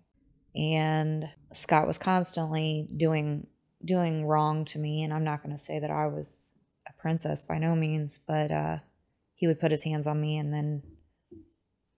And 0.56 1.30
Scott 1.54 1.88
was 1.88 1.98
constantly 1.98 2.88
doing 2.96 3.48
doing 3.86 4.26
wrong 4.26 4.66
to 4.66 4.80
me 4.80 5.04
and 5.04 5.14
I'm 5.14 5.24
not 5.24 5.44
going 5.44 5.56
to 5.56 5.64
say 5.64 5.78
that 5.78 5.92
I 5.92 6.08
was 6.08 6.50
a 6.88 6.94
princess 7.00 7.46
by 7.46 7.60
no 7.60 7.76
means, 7.76 8.20
but 8.28 8.52
uh, 8.52 8.78
he 9.36 9.46
would 9.46 9.60
put 9.60 9.72
his 9.72 9.84
hands 9.84 10.08
on 10.08 10.20
me 10.20 10.38
and 10.38 10.52
then 10.52 10.82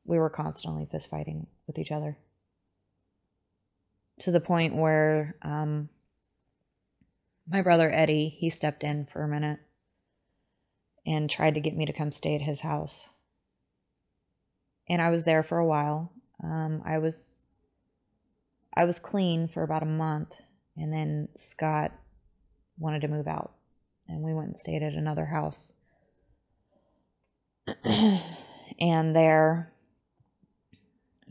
we 0.04 0.18
were 0.18 0.30
constantly 0.30 0.88
fist 0.92 1.10
fighting 1.10 1.48
with 1.68 1.80
each 1.80 1.92
other. 1.92 2.18
To 4.20 4.32
the 4.32 4.42
point 4.42 4.76
where 4.76 5.36
um, 5.42 5.90
my 7.48 7.62
brother 7.62 7.90
Eddie, 7.92 8.30
he 8.30 8.50
stepped 8.50 8.84
in 8.84 9.06
for 9.06 9.24
a 9.24 9.28
minute 9.28 9.60
and 11.06 11.30
tried 11.30 11.56
to 11.56 11.62
get 11.62 11.76
me 11.76 11.86
to 11.86 11.94
come 11.94 12.12
stay 12.12 12.36
at 12.36 12.42
his 12.42 12.60
house. 12.60 13.10
And 14.88 15.02
I 15.02 15.10
was 15.10 15.24
there 15.24 15.44
for 15.44 15.58
a 15.58 15.66
while. 15.66 16.12
Um, 16.44 16.82
I 16.86 17.00
was 17.00 17.42
I 18.76 18.86
was 18.86 19.00
clean 19.00 19.48
for 19.48 19.64
about 19.64 19.84
a 19.84 19.88
month, 19.88 20.34
and 20.78 20.94
then 20.94 21.28
Scott 21.36 21.92
wanted 22.78 23.02
to 23.02 23.08
move 23.08 23.28
out. 23.28 23.54
And 24.08 24.22
we 24.22 24.34
went 24.34 24.48
and 24.48 24.58
stayed 24.58 24.84
at 24.84 24.94
another 24.94 25.26
house. 25.26 25.74
and 27.84 29.16
there, 29.16 29.72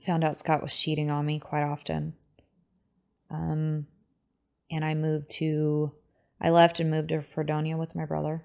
found 0.04 0.24
out 0.24 0.36
Scott 0.36 0.62
was 0.62 0.76
cheating 0.76 1.10
on 1.10 1.26
me 1.26 1.38
quite 1.38 1.62
often. 1.62 2.14
Um, 3.30 3.86
and 4.70 4.84
I 4.84 4.94
moved 4.94 5.30
to, 5.32 5.92
I 6.40 6.50
left 6.50 6.80
and 6.80 6.90
moved 6.90 7.08
to 7.10 7.22
Fredonia 7.22 7.76
with 7.76 7.94
my 7.94 8.04
brother. 8.04 8.44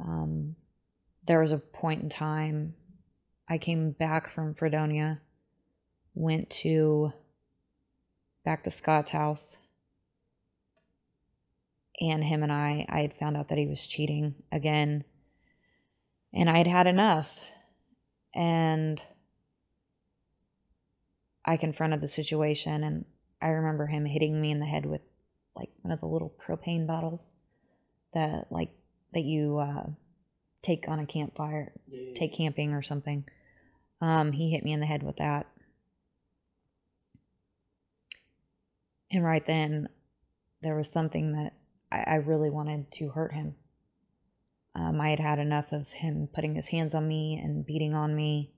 Um, 0.00 0.56
there 1.26 1.40
was 1.40 1.52
a 1.52 1.58
point 1.58 2.02
in 2.02 2.08
time 2.08 2.74
I 3.48 3.58
came 3.58 3.90
back 3.90 4.32
from 4.32 4.54
Fredonia, 4.54 5.20
went 6.14 6.48
to 6.50 7.12
back 8.44 8.62
to 8.64 8.70
Scott's 8.70 9.10
house, 9.10 9.56
and 12.00 12.24
him 12.24 12.42
and 12.42 12.52
I, 12.52 12.86
I 12.88 13.00
had 13.00 13.16
found 13.18 13.36
out 13.36 13.48
that 13.48 13.58
he 13.58 13.66
was 13.66 13.86
cheating 13.86 14.36
again, 14.52 15.04
and 16.32 16.48
I 16.48 16.58
had 16.58 16.66
had 16.66 16.86
enough, 16.86 17.40
and 18.34 19.02
I 21.44 21.56
confronted 21.56 22.00
the 22.00 22.08
situation, 22.08 22.84
and 22.84 23.04
I 23.40 23.48
remember 23.48 23.86
him 23.86 24.04
hitting 24.04 24.40
me 24.40 24.50
in 24.50 24.60
the 24.60 24.66
head 24.66 24.86
with 24.86 25.00
like 25.56 25.70
one 25.82 25.92
of 25.92 26.00
the 26.00 26.06
little 26.06 26.34
propane 26.46 26.86
bottles 26.86 27.34
that 28.14 28.46
like 28.50 28.70
that 29.12 29.24
you 29.24 29.58
uh, 29.58 29.86
take 30.62 30.86
on 30.88 31.00
a 31.00 31.06
campfire, 31.06 31.72
yeah. 31.88 32.14
take 32.14 32.34
camping 32.34 32.72
or 32.72 32.82
something. 32.82 33.24
Um, 34.00 34.32
he 34.32 34.50
hit 34.50 34.64
me 34.64 34.72
in 34.72 34.80
the 34.80 34.86
head 34.86 35.02
with 35.02 35.16
that. 35.16 35.46
And 39.10 39.24
right 39.24 39.44
then, 39.44 39.88
there 40.62 40.76
was 40.76 40.90
something 40.90 41.32
that 41.32 41.54
I, 41.90 42.12
I 42.12 42.14
really 42.16 42.50
wanted 42.50 42.90
to 42.92 43.08
hurt 43.08 43.34
him. 43.34 43.54
Um, 44.74 45.00
I 45.00 45.10
had 45.10 45.20
had 45.20 45.38
enough 45.38 45.72
of 45.72 45.88
him 45.88 46.28
putting 46.32 46.54
his 46.54 46.66
hands 46.66 46.94
on 46.94 47.06
me 47.06 47.40
and 47.42 47.66
beating 47.66 47.94
on 47.94 48.14
me. 48.14 48.52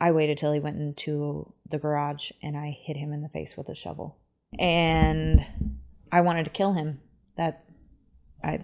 I 0.00 0.12
waited 0.12 0.38
till 0.38 0.52
he 0.52 0.60
went 0.60 0.80
into 0.80 1.52
the 1.70 1.78
garage 1.78 2.30
and 2.42 2.56
I 2.56 2.70
hit 2.70 2.96
him 2.96 3.12
in 3.12 3.22
the 3.22 3.28
face 3.28 3.56
with 3.56 3.68
a 3.68 3.74
shovel. 3.74 4.18
And 4.58 5.44
I 6.12 6.20
wanted 6.20 6.44
to 6.44 6.50
kill 6.50 6.72
him. 6.72 7.00
That 7.36 7.64
I 8.42 8.60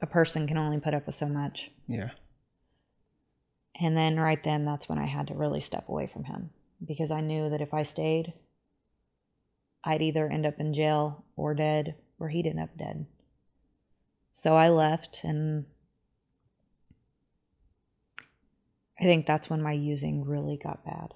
a 0.00 0.06
person 0.06 0.46
can 0.46 0.58
only 0.58 0.80
put 0.80 0.94
up 0.94 1.06
with 1.06 1.14
so 1.14 1.26
much. 1.26 1.70
Yeah. 1.86 2.10
And 3.80 3.96
then 3.96 4.18
right 4.18 4.42
then 4.42 4.64
that's 4.64 4.88
when 4.88 4.98
I 4.98 5.06
had 5.06 5.28
to 5.28 5.34
really 5.34 5.60
step 5.60 5.88
away 5.88 6.06
from 6.06 6.24
him 6.24 6.50
because 6.84 7.10
I 7.10 7.20
knew 7.20 7.50
that 7.50 7.60
if 7.60 7.74
I 7.74 7.82
stayed 7.82 8.34
I'd 9.84 10.02
either 10.02 10.28
end 10.28 10.46
up 10.46 10.58
in 10.58 10.72
jail 10.72 11.24
or 11.36 11.54
dead 11.54 11.96
or 12.18 12.28
he'd 12.28 12.46
end 12.46 12.58
up 12.58 12.76
dead. 12.76 13.06
So 14.32 14.56
I 14.56 14.70
left 14.70 15.22
and 15.22 15.66
I 18.98 19.04
think 19.04 19.26
that's 19.26 19.50
when 19.50 19.62
my 19.62 19.72
using 19.72 20.24
really 20.24 20.56
got 20.56 20.84
bad. 20.84 21.14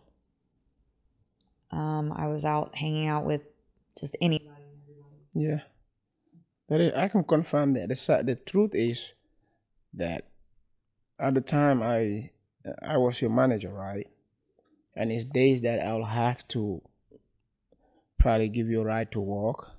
Um, 1.71 2.13
I 2.15 2.27
was 2.29 2.45
out 2.45 2.75
hanging 2.75 3.09
out 3.09 3.25
with 3.25 3.43
just 3.99 4.17
anybody. 4.21 4.51
Yeah. 5.35 5.61
Is, 6.71 6.93
I 6.95 7.09
can 7.09 7.25
confirm 7.25 7.75
that. 7.75 7.89
The, 7.89 8.23
the 8.25 8.35
truth 8.35 8.75
is 8.75 9.13
that 9.95 10.29
at 11.19 11.35
the 11.35 11.41
time 11.41 11.83
I 11.83 12.31
I 12.83 12.97
was 12.99 13.21
your 13.21 13.31
manager, 13.31 13.73
right? 13.73 14.07
And 14.95 15.13
it's 15.13 15.25
days 15.25 15.63
that 15.63 15.81
I'll 15.81 16.05
have 16.05 16.47
to 16.49 16.83
probably 18.19 18.49
give 18.49 18.69
you 18.69 18.83
a 18.83 18.85
ride 18.85 19.13
to 19.13 19.21
work. 19.21 19.71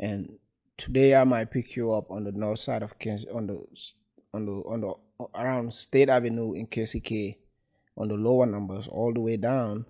And 0.00 0.38
today 0.76 1.14
I 1.14 1.24
might 1.24 1.50
pick 1.50 1.76
you 1.76 1.92
up 1.92 2.10
on 2.10 2.24
the 2.24 2.32
north 2.32 2.58
side 2.58 2.82
of 2.82 2.98
Kansas, 2.98 3.28
on 3.32 3.46
the 3.46 3.64
on 4.32 4.46
the 4.46 4.52
on 4.52 4.80
the 4.80 4.94
around 5.34 5.72
State 5.74 6.08
Avenue 6.08 6.54
in 6.54 6.66
KCK 6.66 7.36
on 7.96 8.08
the 8.08 8.14
lower 8.14 8.46
numbers 8.46 8.88
all 8.88 9.12
the 9.12 9.20
way 9.20 9.36
down. 9.36 9.86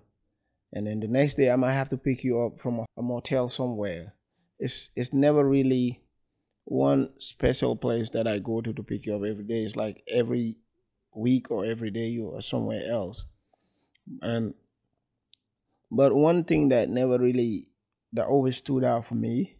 And 0.73 0.87
then 0.87 0.99
the 0.99 1.07
next 1.07 1.35
day 1.35 1.49
I 1.49 1.55
might 1.55 1.73
have 1.73 1.89
to 1.89 1.97
pick 1.97 2.23
you 2.23 2.41
up 2.41 2.59
from 2.59 2.79
a, 2.79 2.85
a 2.97 3.01
motel 3.01 3.49
somewhere. 3.49 4.13
It's 4.59 4.89
it's 4.95 5.13
never 5.13 5.47
really 5.47 6.01
one 6.65 7.09
special 7.19 7.75
place 7.75 8.09
that 8.11 8.27
I 8.27 8.39
go 8.39 8.61
to 8.61 8.73
to 8.73 8.83
pick 8.83 9.05
you 9.05 9.15
up 9.15 9.23
every 9.23 9.43
day. 9.43 9.63
It's 9.63 9.75
like 9.75 10.03
every 10.07 10.57
week 11.13 11.49
or 11.51 11.65
every 11.65 11.91
day 11.91 12.07
you 12.07 12.35
are 12.35 12.41
somewhere 12.41 12.83
else. 12.89 13.25
And 14.21 14.53
but 15.91 16.13
one 16.13 16.43
thing 16.43 16.69
that 16.69 16.89
never 16.89 17.17
really 17.17 17.67
that 18.13 18.27
always 18.27 18.57
stood 18.57 18.83
out 18.83 19.05
for 19.05 19.15
me 19.15 19.57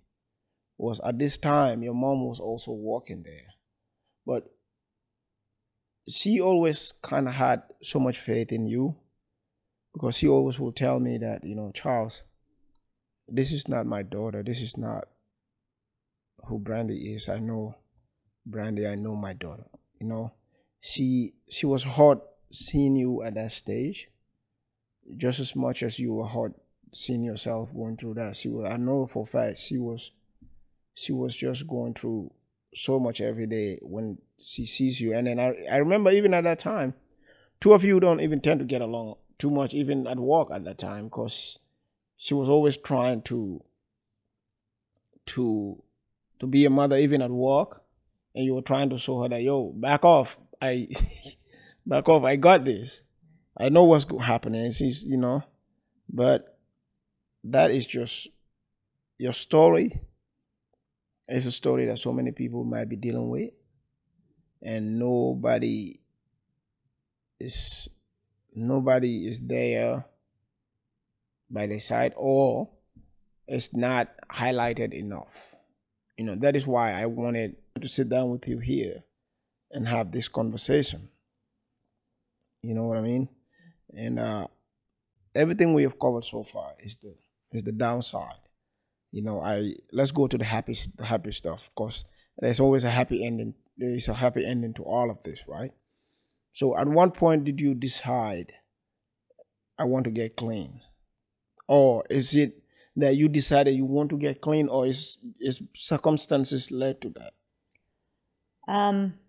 was 0.77 0.99
at 1.05 1.17
this 1.17 1.37
time 1.37 1.83
your 1.83 1.93
mom 1.93 2.25
was 2.25 2.39
also 2.39 2.71
working 2.71 3.23
there. 3.23 3.53
But 4.25 4.54
she 6.07 6.39
always 6.39 6.93
kind 7.01 7.27
of 7.27 7.33
had 7.33 7.63
so 7.81 7.99
much 7.99 8.19
faith 8.19 8.51
in 8.51 8.65
you 8.65 8.95
because 9.93 10.17
she 10.17 10.27
always 10.27 10.59
will 10.59 10.71
tell 10.71 10.99
me 10.99 11.17
that, 11.17 11.43
you 11.43 11.55
know, 11.55 11.71
Charles, 11.73 12.21
this 13.27 13.51
is 13.51 13.67
not 13.67 13.85
my 13.85 14.03
daughter. 14.03 14.43
This 14.43 14.61
is 14.61 14.77
not 14.77 15.07
who 16.45 16.59
Brandie 16.59 17.15
is. 17.15 17.27
I 17.27 17.39
know 17.39 17.75
Brandie. 18.45 18.87
I 18.87 18.95
know 18.95 19.15
my 19.15 19.33
daughter. 19.33 19.65
You 19.99 20.07
know, 20.07 20.33
she 20.81 21.33
she 21.49 21.65
was 21.65 21.83
hard 21.83 22.19
seeing 22.51 22.95
you 22.95 23.23
at 23.23 23.35
that 23.35 23.51
stage, 23.51 24.09
just 25.17 25.39
as 25.39 25.55
much 25.55 25.81
as 25.81 25.97
you 25.99 26.13
were 26.13 26.27
hard 26.27 26.53
seeing 26.93 27.23
yourself 27.23 27.73
going 27.73 27.97
through 27.97 28.15
that. 28.15 28.35
She 28.35 28.49
was. 28.49 28.69
I 28.69 28.77
know 28.77 29.07
for 29.07 29.25
fact 29.25 29.57
she 29.57 29.77
was. 29.77 30.11
She 30.93 31.11
was 31.11 31.35
just 31.35 31.67
going 31.67 31.93
through 31.93 32.31
so 32.75 32.99
much 32.99 33.21
every 33.21 33.47
day 33.47 33.79
when 33.81 34.17
she 34.39 34.65
sees 34.65 34.99
you. 34.99 35.13
And 35.13 35.27
then 35.27 35.39
I, 35.39 35.55
I 35.71 35.77
remember 35.77 36.11
even 36.11 36.33
at 36.33 36.43
that 36.43 36.59
time, 36.59 36.93
two 37.59 37.73
of 37.73 37.83
you 37.83 37.99
don't 37.99 38.21
even 38.21 38.41
tend 38.41 38.59
to 38.59 38.65
get 38.65 38.81
along 38.81 39.15
too 39.39 39.49
much, 39.49 39.73
even 39.73 40.07
at 40.07 40.19
work 40.19 40.49
at 40.51 40.63
that 40.65 40.77
time, 40.77 41.05
because 41.05 41.59
she 42.17 42.33
was 42.33 42.49
always 42.49 42.77
trying 42.77 43.21
to 43.23 43.63
to 45.27 45.81
to 46.39 46.47
be 46.47 46.65
a 46.65 46.69
mother 46.69 46.97
even 46.97 47.21
at 47.21 47.31
work, 47.31 47.81
and 48.33 48.45
you 48.45 48.53
were 48.53 48.61
trying 48.61 48.89
to 48.89 48.97
show 48.97 49.21
her 49.23 49.29
that 49.29 49.41
yo, 49.41 49.71
back 49.71 50.05
off, 50.05 50.37
I 50.61 50.87
back 51.85 52.07
off, 52.09 52.23
I 52.23 52.35
got 52.35 52.65
this. 52.65 53.01
I 53.57 53.69
know 53.69 53.85
what's 53.85 54.05
happening. 54.21 54.71
She's 54.71 55.03
you 55.03 55.17
know, 55.17 55.43
but 56.09 56.57
that 57.45 57.71
is 57.71 57.87
just 57.87 58.27
your 59.17 59.33
story 59.33 60.01
it's 61.27 61.45
a 61.45 61.51
story 61.51 61.85
that 61.87 61.99
so 61.99 62.11
many 62.11 62.31
people 62.31 62.63
might 62.63 62.89
be 62.89 62.95
dealing 62.95 63.29
with, 63.29 63.51
and 64.61 64.99
nobody 64.99 65.99
is 67.39 67.89
nobody 68.53 69.27
is 69.27 69.39
there 69.39 70.05
by 71.49 71.67
their 71.67 71.79
side, 71.79 72.13
or 72.15 72.69
it's 73.47 73.73
not 73.75 74.09
highlighted 74.29 74.93
enough. 74.93 75.55
You 76.17 76.25
know 76.25 76.35
that 76.35 76.55
is 76.55 76.67
why 76.67 76.93
I 76.93 77.07
wanted 77.07 77.55
to 77.81 77.87
sit 77.87 78.09
down 78.09 78.29
with 78.29 78.47
you 78.47 78.59
here 78.59 79.03
and 79.71 79.87
have 79.87 80.11
this 80.11 80.27
conversation. 80.27 81.09
You 82.61 82.73
know 82.73 82.87
what 82.87 82.97
I 82.97 83.01
mean? 83.01 83.29
And 83.93 84.19
uh, 84.19 84.47
everything 85.33 85.73
we 85.73 85.83
have 85.83 85.99
covered 85.99 86.25
so 86.25 86.43
far 86.43 86.73
is 86.79 86.97
the 86.97 87.15
is 87.51 87.63
the 87.63 87.71
downside 87.71 88.44
you 89.15 89.21
know, 89.21 89.39
I 89.41 89.75
let's 89.93 90.11
go 90.11 90.27
to 90.27 90.37
the 90.37 90.43
happy 90.43 90.75
the 90.97 91.05
happy 91.05 91.31
stuff 91.31 91.69
because 91.73 92.03
there's 92.37 92.59
always 92.59 92.83
a 92.83 92.89
happy 92.89 93.25
ending. 93.25 93.55
There 93.77 93.95
is 93.95 94.09
a 94.09 94.13
happy 94.13 94.45
ending 94.45 94.73
to 94.73 94.83
all 94.83 95.09
of 95.09 95.23
this, 95.23 95.39
right? 95.47 95.71
So 96.53 96.77
at 96.77 96.87
one 96.87 97.11
point 97.11 97.45
did 97.45 97.61
you 97.61 97.75
decide 97.75 98.53
I 99.79 99.85
want 99.85 100.03
to 100.03 100.11
get 100.11 100.35
clean? 100.35 100.81
Or 101.67 102.05
is 102.09 102.35
it 102.35 102.63
that 102.97 103.15
you 103.15 103.29
decided 103.29 103.75
you 103.75 103.85
want 103.85 104.09
to 104.11 104.17
get 104.17 104.41
clean 104.41 104.67
or 104.67 104.85
is 104.85 105.19
is 105.39 105.61
circumstances 105.75 106.69
led 106.71 107.01
to 107.01 107.09
that? 107.11 107.33
Um 108.67 109.19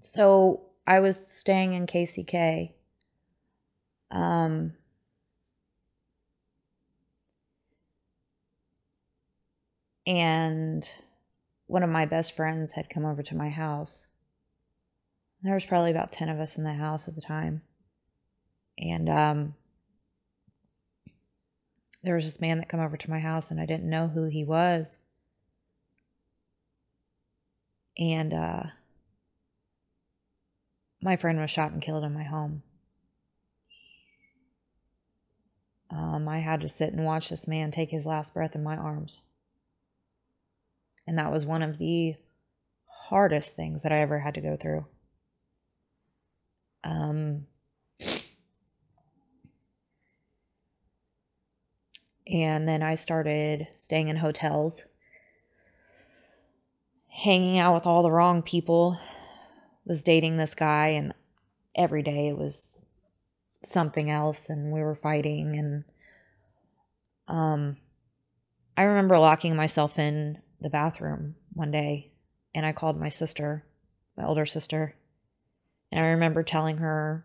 so 0.00 0.70
I 0.86 1.00
was 1.00 1.26
staying 1.26 1.72
in 1.72 1.86
KCK. 1.86 2.74
Um 4.10 4.77
and 10.08 10.88
one 11.66 11.82
of 11.82 11.90
my 11.90 12.06
best 12.06 12.34
friends 12.34 12.72
had 12.72 12.88
come 12.88 13.04
over 13.04 13.22
to 13.22 13.36
my 13.36 13.50
house. 13.50 14.06
There 15.42 15.52
was 15.52 15.66
probably 15.66 15.90
about 15.90 16.12
10 16.12 16.30
of 16.30 16.40
us 16.40 16.56
in 16.56 16.64
the 16.64 16.72
house 16.72 17.06
at 17.06 17.14
the 17.14 17.20
time. 17.20 17.60
And 18.78 19.10
um, 19.10 19.54
there 22.02 22.14
was 22.14 22.24
this 22.24 22.40
man 22.40 22.56
that 22.58 22.70
come 22.70 22.80
over 22.80 22.96
to 22.96 23.10
my 23.10 23.18
house 23.18 23.50
and 23.50 23.60
I 23.60 23.66
didn't 23.66 23.90
know 23.90 24.08
who 24.08 24.24
he 24.24 24.44
was. 24.44 24.96
And 27.98 28.32
uh, 28.32 28.62
my 31.02 31.16
friend 31.16 31.38
was 31.38 31.50
shot 31.50 31.72
and 31.72 31.82
killed 31.82 32.04
in 32.04 32.14
my 32.14 32.24
home. 32.24 32.62
um, 35.90 36.28
I 36.28 36.38
had 36.38 36.60
to 36.62 36.68
sit 36.68 36.92
and 36.92 37.04
watch 37.04 37.28
this 37.28 37.46
man 37.46 37.70
take 37.70 37.90
his 37.90 38.06
last 38.06 38.32
breath 38.32 38.54
in 38.54 38.62
my 38.62 38.76
arms. 38.76 39.20
And 41.08 41.16
that 41.16 41.32
was 41.32 41.46
one 41.46 41.62
of 41.62 41.78
the 41.78 42.16
hardest 42.84 43.56
things 43.56 43.82
that 43.82 43.92
I 43.92 44.00
ever 44.00 44.18
had 44.18 44.34
to 44.34 44.42
go 44.42 44.58
through. 44.58 44.84
Um, 46.84 47.46
and 52.26 52.68
then 52.68 52.82
I 52.82 52.96
started 52.96 53.68
staying 53.78 54.08
in 54.08 54.16
hotels, 54.16 54.82
hanging 57.08 57.58
out 57.58 57.72
with 57.72 57.86
all 57.86 58.02
the 58.02 58.10
wrong 58.10 58.42
people, 58.42 59.00
was 59.86 60.02
dating 60.02 60.36
this 60.36 60.54
guy, 60.54 60.88
and 60.88 61.14
every 61.74 62.02
day 62.02 62.28
it 62.28 62.36
was 62.36 62.84
something 63.62 64.10
else, 64.10 64.50
and 64.50 64.72
we 64.72 64.82
were 64.82 64.94
fighting. 64.94 65.56
And 65.56 65.84
um, 67.28 67.78
I 68.76 68.82
remember 68.82 69.18
locking 69.18 69.56
myself 69.56 69.98
in 69.98 70.42
the 70.60 70.70
bathroom 70.70 71.34
one 71.52 71.70
day, 71.70 72.12
and 72.54 72.66
I 72.66 72.72
called 72.72 72.98
my 72.98 73.08
sister, 73.08 73.64
my 74.16 74.24
older 74.24 74.46
sister, 74.46 74.94
and 75.90 76.00
I 76.00 76.08
remember 76.08 76.42
telling 76.42 76.78
her, 76.78 77.24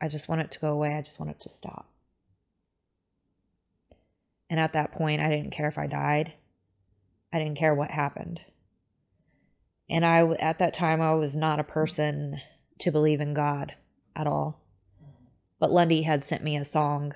I 0.00 0.08
just 0.08 0.28
want 0.28 0.40
it 0.40 0.50
to 0.52 0.60
go 0.60 0.72
away. 0.72 0.94
I 0.94 1.02
just 1.02 1.20
want 1.20 1.30
it 1.30 1.40
to 1.40 1.48
stop. 1.48 1.88
And 4.48 4.58
at 4.58 4.72
that 4.72 4.92
point, 4.92 5.20
I 5.20 5.28
didn't 5.28 5.52
care 5.52 5.68
if 5.68 5.78
I 5.78 5.86
died. 5.86 6.32
I 7.32 7.38
didn't 7.38 7.58
care 7.58 7.74
what 7.74 7.90
happened. 7.90 8.40
And 9.88 10.04
I, 10.04 10.26
at 10.40 10.58
that 10.58 10.74
time, 10.74 11.00
I 11.00 11.14
was 11.14 11.36
not 11.36 11.60
a 11.60 11.64
person 11.64 12.40
to 12.80 12.90
believe 12.90 13.20
in 13.20 13.34
God 13.34 13.74
at 14.16 14.26
all. 14.26 14.60
But 15.60 15.70
Lundy 15.70 16.02
had 16.02 16.24
sent 16.24 16.42
me 16.42 16.56
a 16.56 16.64
song. 16.64 17.12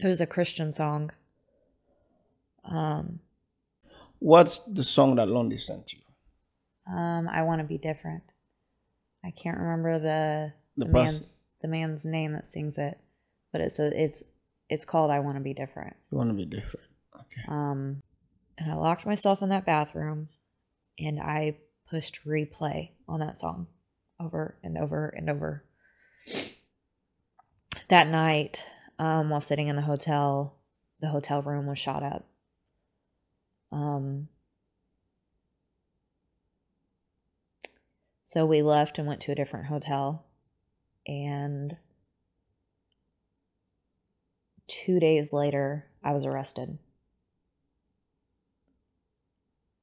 It 0.00 0.06
was 0.06 0.20
a 0.20 0.26
Christian 0.26 0.72
song. 0.72 1.10
Um, 2.64 3.20
What's 4.20 4.60
the 4.60 4.84
song 4.84 5.16
that 5.16 5.28
Lundy 5.28 5.56
sent 5.56 5.92
you? 5.92 6.00
um, 6.90 7.28
I 7.28 7.42
want 7.42 7.60
to 7.60 7.66
be 7.66 7.78
different. 7.78 8.22
I 9.24 9.30
can't 9.30 9.58
remember 9.58 9.98
the 9.98 10.52
The 10.76 10.86
the, 10.86 10.92
man's 10.92 11.44
the 11.62 11.68
man's 11.68 12.06
name 12.06 12.32
that 12.32 12.46
sings 12.46 12.78
it, 12.78 12.98
but 13.52 13.60
it's 13.60 13.78
a, 13.78 14.04
it's 14.04 14.22
it's 14.70 14.84
called 14.84 15.10
I 15.10 15.20
want 15.20 15.36
to 15.36 15.42
be 15.42 15.54
different. 15.54 15.96
You 16.10 16.18
want 16.18 16.30
to 16.30 16.34
be 16.34 16.44
different. 16.46 16.86
Okay. 17.14 17.42
Um, 17.48 18.02
and 18.58 18.72
I 18.72 18.74
locked 18.76 19.06
myself 19.06 19.42
in 19.42 19.50
that 19.50 19.66
bathroom, 19.66 20.28
and 20.98 21.20
I 21.20 21.58
pushed 21.90 22.24
replay 22.26 22.90
on 23.08 23.20
that 23.20 23.38
song 23.38 23.66
over 24.20 24.58
and 24.62 24.76
over 24.78 25.08
and 25.08 25.28
over. 25.30 25.64
That 27.88 28.08
night, 28.08 28.62
um, 28.98 29.30
while 29.30 29.40
sitting 29.40 29.68
in 29.68 29.76
the 29.76 29.82
hotel, 29.82 30.58
the 31.00 31.08
hotel 31.08 31.42
room 31.42 31.66
was 31.66 31.78
shot 31.78 32.02
up. 32.02 32.26
Um, 33.70 34.28
so 38.24 38.46
we 38.46 38.62
left 38.62 38.98
and 38.98 39.06
went 39.06 39.22
to 39.22 39.32
a 39.32 39.34
different 39.34 39.66
hotel, 39.66 40.24
and 41.06 41.76
two 44.66 45.00
days 45.00 45.32
later, 45.32 45.86
I 46.04 46.12
was 46.12 46.24
arrested. 46.24 46.78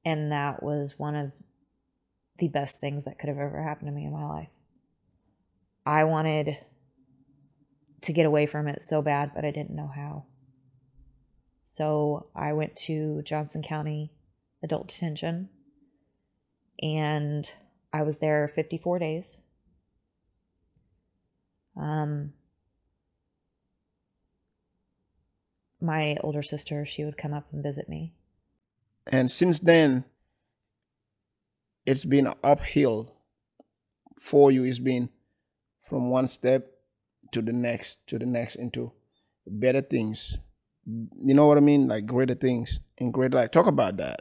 And 0.04 0.30
that 0.30 0.62
was 0.62 0.94
one 0.96 1.16
of 1.16 1.32
the 2.38 2.48
best 2.48 2.80
things 2.80 3.04
that 3.04 3.18
could 3.18 3.28
have 3.28 3.38
ever 3.38 3.62
happened 3.62 3.88
to 3.88 3.92
me 3.92 4.04
in 4.04 4.12
my 4.12 4.24
life. 4.24 4.48
I 5.84 6.04
wanted 6.04 6.56
to 8.02 8.12
get 8.12 8.26
away 8.26 8.46
from 8.46 8.68
it 8.68 8.82
so 8.82 9.02
bad, 9.02 9.32
but 9.34 9.44
I 9.44 9.50
didn't 9.50 9.74
know 9.74 9.90
how. 9.92 10.26
So 11.68 12.28
I 12.34 12.52
went 12.52 12.76
to 12.86 13.22
Johnson 13.22 13.60
County 13.60 14.12
Adult 14.62 14.86
Detention 14.86 15.50
and 16.80 17.50
I 17.92 18.02
was 18.02 18.18
there 18.18 18.48
54 18.54 19.00
days. 19.00 19.36
Um, 21.76 22.32
my 25.80 26.16
older 26.22 26.42
sister, 26.42 26.86
she 26.86 27.04
would 27.04 27.18
come 27.18 27.34
up 27.34 27.52
and 27.52 27.62
visit 27.62 27.88
me. 27.88 28.14
And 29.08 29.30
since 29.30 29.58
then, 29.58 30.04
it's 31.84 32.04
been 32.04 32.32
uphill 32.44 33.12
for 34.18 34.52
you. 34.52 34.64
It's 34.64 34.78
been 34.78 35.10
from 35.88 36.10
one 36.10 36.28
step 36.28 36.70
to 37.32 37.42
the 37.42 37.52
next, 37.52 38.06
to 38.06 38.18
the 38.18 38.26
next, 38.26 38.54
into 38.54 38.92
better 39.46 39.80
things. 39.80 40.38
You 40.86 41.34
know 41.34 41.46
what 41.46 41.56
I 41.56 41.60
mean? 41.60 41.88
Like 41.88 42.06
greater 42.06 42.34
things 42.34 42.80
and 42.98 43.12
great 43.12 43.32
like 43.32 43.52
Talk 43.52 43.66
about 43.66 43.96
that. 43.96 44.20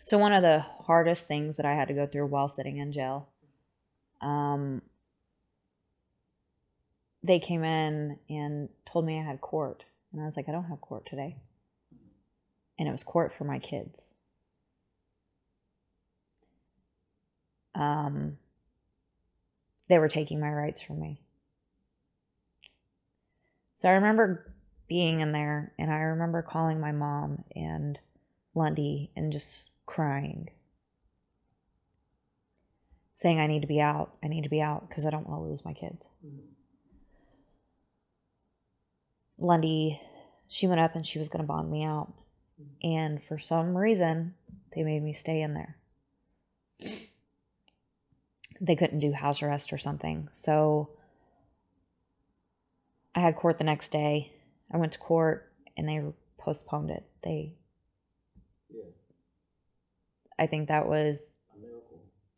So 0.00 0.18
one 0.18 0.32
of 0.32 0.42
the 0.42 0.60
hardest 0.60 1.26
things 1.26 1.56
that 1.56 1.66
I 1.66 1.74
had 1.74 1.88
to 1.88 1.94
go 1.94 2.06
through 2.06 2.26
while 2.26 2.48
sitting 2.48 2.78
in 2.78 2.92
jail, 2.92 3.28
um, 4.20 4.82
they 7.22 7.40
came 7.40 7.64
in 7.64 8.18
and 8.30 8.68
told 8.86 9.04
me 9.04 9.18
I 9.18 9.22
had 9.22 9.40
court, 9.40 9.84
and 10.12 10.22
I 10.22 10.24
was 10.24 10.36
like, 10.36 10.48
I 10.48 10.52
don't 10.52 10.64
have 10.64 10.80
court 10.80 11.06
today, 11.06 11.36
and 12.78 12.88
it 12.88 12.92
was 12.92 13.02
court 13.02 13.34
for 13.36 13.44
my 13.44 13.58
kids. 13.58 14.08
Um, 17.74 18.38
they 19.88 19.98
were 19.98 20.08
taking 20.08 20.40
my 20.40 20.50
rights 20.50 20.80
from 20.80 21.00
me. 21.00 21.20
So 23.76 23.88
I 23.88 23.92
remember 23.92 24.54
being 24.88 25.20
in 25.20 25.32
there, 25.32 25.72
and 25.78 25.90
I 25.92 25.96
remember 25.98 26.42
calling 26.42 26.80
my 26.80 26.92
mom 26.92 27.44
and 27.54 27.98
Lundy 28.54 29.10
and 29.14 29.32
just 29.32 29.70
crying, 29.86 30.48
saying, 33.14 33.38
I 33.38 33.46
need 33.46 33.60
to 33.60 33.68
be 33.68 33.80
out. 33.80 34.14
I 34.22 34.28
need 34.28 34.44
to 34.44 34.48
be 34.48 34.62
out 34.62 34.88
because 34.88 35.04
I 35.04 35.10
don't 35.10 35.28
want 35.28 35.42
to 35.42 35.48
lose 35.48 35.64
my 35.64 35.72
kids. 35.74 36.06
Lundy, 39.38 40.00
she 40.48 40.66
went 40.66 40.80
up 40.80 40.96
and 40.96 41.06
she 41.06 41.18
was 41.18 41.28
going 41.28 41.42
to 41.42 41.46
bond 41.46 41.70
me 41.70 41.84
out. 41.84 42.12
And 42.82 43.22
for 43.22 43.38
some 43.38 43.76
reason, 43.76 44.34
they 44.74 44.82
made 44.82 45.02
me 45.02 45.12
stay 45.12 45.42
in 45.42 45.54
there. 45.54 45.76
They 48.60 48.74
couldn't 48.74 48.98
do 48.98 49.12
house 49.12 49.42
arrest 49.42 49.72
or 49.72 49.78
something. 49.78 50.28
So 50.32 50.90
I 53.14 53.20
had 53.20 53.36
court 53.36 53.58
the 53.58 53.64
next 53.64 53.92
day. 53.92 54.32
I 54.72 54.76
went 54.76 54.92
to 54.92 54.98
court 54.98 55.52
and 55.76 55.88
they 55.88 56.02
postponed 56.38 56.90
it. 56.90 57.04
They 57.22 57.54
Yeah. 58.70 58.82
I 60.38 60.46
think 60.46 60.68
that 60.68 60.86
was 60.86 61.38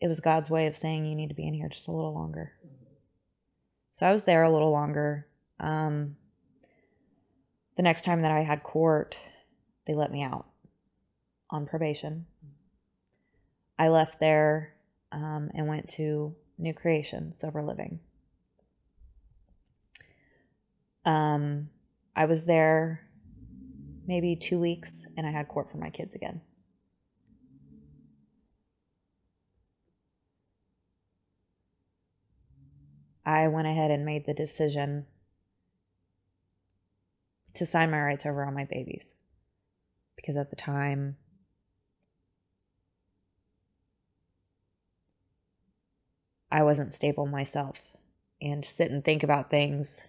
it 0.01 0.09
was 0.09 0.21
God's 0.21 0.49
way 0.49 0.67
of 0.67 0.77
saying 0.77 1.05
you 1.05 1.15
need 1.15 1.29
to 1.29 1.35
be 1.35 1.47
in 1.47 1.55
here 1.55 1.69
just 1.69 1.89
a 1.89 1.93
little 1.93 2.15
longer. 2.15 2.53
So 3.93 4.07
I 4.07 4.13
was 4.13 4.25
there 4.25 4.43
a 4.43 4.51
little 4.51 4.71
longer. 4.71 5.27
Um, 5.59 6.17
the 7.77 7.83
next 7.83 8.03
time 8.05 8.23
that 8.23 8.33
I 8.33 8.41
had 8.41 8.63
court, 8.63 9.19
they 9.87 9.95
let 9.95 10.11
me 10.11 10.23
out 10.23 10.47
on 11.51 11.67
probation. 11.67 12.25
I 13.79 13.89
left 13.89 14.21
there 14.21 14.75
um, 15.13 15.51
and 15.55 15.69
went 15.69 15.89
to 15.91 16.35
New 16.57 16.73
Creation, 16.73 17.33
Sober 17.35 17.63
Living. 17.63 18.01
Um, 21.05 21.69
I 22.15 22.27
was 22.27 22.45
there 22.45 23.01
maybe 24.07 24.37
two 24.37 24.59
weeks 24.59 25.07
and 25.17 25.27
I 25.27 25.31
had 25.31 25.49
court 25.49 25.71
for 25.71 25.79
my 25.79 25.91
kids 25.91 26.15
again. 26.15 26.41
I 33.25 33.49
went 33.49 33.69
ahead 33.69 33.91
and 33.91 34.05
made 34.05 34.27
the 34.27 34.35
decision 34.35 35.07
to 37.55 37.67
sign 37.67 37.91
my 37.91 38.01
rights 38.01 38.27
over 38.27 38.45
on 38.45 38.55
my 38.55 38.65
babies 38.65 39.15
because 40.17 40.37
at 40.37 40.51
the 40.51 40.57
time 40.57 41.17
I 46.51 46.65
wasn't 46.65 46.93
stable 46.93 47.27
myself 47.27 47.81
and 48.43 48.65
sit 48.65 48.91
and 48.91 49.05
think 49.05 49.23
about 49.23 49.51
things 49.51 50.03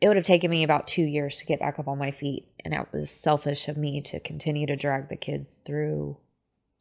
it 0.00 0.08
would 0.08 0.16
have 0.16 0.26
taken 0.26 0.50
me 0.50 0.64
about 0.64 0.86
2 0.86 1.02
years 1.02 1.38
to 1.38 1.46
get 1.46 1.60
back 1.60 1.78
up 1.78 1.88
on 1.88 1.98
my 1.98 2.10
feet 2.10 2.46
and 2.64 2.74
it 2.74 2.86
was 2.92 3.10
selfish 3.10 3.68
of 3.68 3.76
me 3.76 4.00
to 4.02 4.20
continue 4.20 4.66
to 4.66 4.76
drag 4.76 5.08
the 5.08 5.16
kids 5.16 5.60
through 5.64 6.16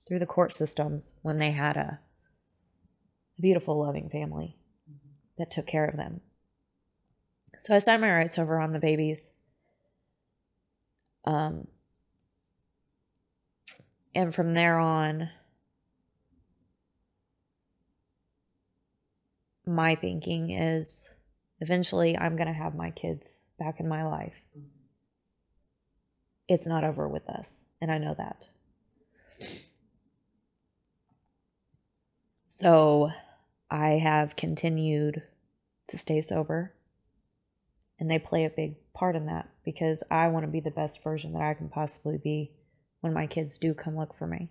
through 0.05 0.19
the 0.19 0.25
court 0.25 0.53
systems 0.53 1.13
when 1.21 1.37
they 1.37 1.51
had 1.51 1.77
a 1.77 1.99
a 3.37 3.41
beautiful, 3.41 3.79
loving 3.79 4.09
family 4.09 4.55
that 5.37 5.51
took 5.51 5.67
care 5.67 5.85
of 5.85 5.97
them. 5.97 6.21
So 7.59 7.75
I 7.75 7.79
signed 7.79 8.01
my 8.01 8.11
rights 8.11 8.37
over 8.37 8.59
on 8.59 8.73
the 8.73 8.79
babies. 8.79 9.29
Um, 11.25 11.67
and 14.13 14.35
from 14.35 14.53
there 14.53 14.77
on, 14.77 15.29
my 19.65 19.95
thinking 19.95 20.51
is 20.51 21.09
Eventually, 21.63 22.17
I'm 22.17 22.35
going 22.35 22.47
to 22.47 22.53
have 22.53 22.75
my 22.75 22.91
kids 22.91 23.39
back 23.57 23.79
in 23.79 23.87
my 23.87 24.03
life. 24.03 24.35
It's 26.49 26.67
not 26.67 26.83
over 26.83 27.07
with 27.07 27.29
us, 27.29 27.63
and 27.79 27.89
I 27.89 27.99
know 27.99 28.13
that. 28.17 28.45
So, 32.49 33.11
I 33.71 33.91
have 33.91 34.35
continued 34.35 35.23
to 35.87 35.97
stay 35.97 36.19
sober, 36.19 36.73
and 37.97 38.11
they 38.11 38.19
play 38.19 38.43
a 38.43 38.49
big 38.49 38.75
part 38.93 39.15
in 39.15 39.27
that 39.27 39.47
because 39.63 40.03
I 40.11 40.27
want 40.27 40.43
to 40.43 40.51
be 40.51 40.59
the 40.59 40.69
best 40.69 41.01
version 41.01 41.31
that 41.31 41.41
I 41.41 41.53
can 41.53 41.69
possibly 41.69 42.17
be 42.17 42.51
when 42.99 43.13
my 43.13 43.25
kids 43.25 43.57
do 43.57 43.73
come 43.73 43.95
look 43.95 44.17
for 44.17 44.27
me. 44.27 44.49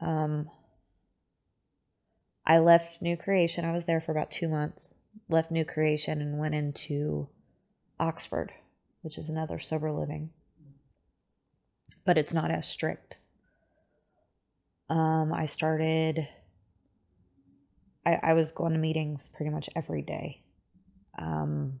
Um, 0.00 0.48
I 2.46 2.58
left 2.58 3.02
New 3.02 3.16
Creation. 3.16 3.64
I 3.64 3.72
was 3.72 3.84
there 3.86 4.00
for 4.00 4.12
about 4.12 4.30
two 4.30 4.48
months. 4.48 4.94
Left 5.28 5.50
New 5.50 5.64
Creation 5.64 6.20
and 6.20 6.38
went 6.38 6.54
into 6.54 7.28
Oxford, 7.98 8.52
which 9.02 9.18
is 9.18 9.28
another 9.28 9.58
sober 9.58 9.90
living, 9.92 10.30
but 12.04 12.18
it's 12.18 12.34
not 12.34 12.50
as 12.50 12.68
strict. 12.68 13.16
Um, 14.90 15.32
I 15.32 15.46
started. 15.46 16.28
I, 18.06 18.18
I 18.22 18.32
was 18.34 18.50
going 18.52 18.74
to 18.74 18.78
meetings 18.78 19.30
pretty 19.34 19.50
much 19.50 19.70
every 19.74 20.02
day. 20.02 20.42
Um, 21.18 21.80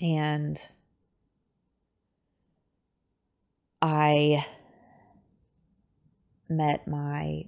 and 0.00 0.60
I 3.82 4.46
met 6.48 6.86
my 6.86 7.46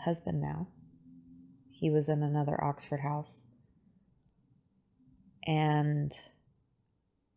husband 0.00 0.40
now. 0.40 0.66
He 1.84 1.90
was 1.90 2.08
in 2.08 2.22
another 2.22 2.64
Oxford 2.64 3.00
house. 3.00 3.42
And 5.46 6.10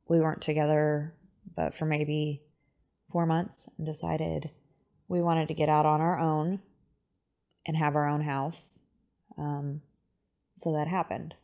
we 0.07 0.21
weren't 0.21 0.41
together, 0.41 1.13
but 1.53 1.75
for 1.75 1.85
maybe 1.85 2.43
four 3.11 3.25
months, 3.25 3.67
and 3.77 3.85
decided 3.85 4.49
we 5.09 5.21
wanted 5.21 5.49
to 5.49 5.53
get 5.53 5.67
out 5.67 5.85
on 5.85 5.99
our 5.99 6.17
own 6.17 6.61
and 7.65 7.75
have 7.75 7.97
our 7.97 8.07
own 8.07 8.21
house. 8.21 8.79
Um, 9.37 9.81
so 10.55 10.71
that 10.71 10.87
happened. 10.87 11.35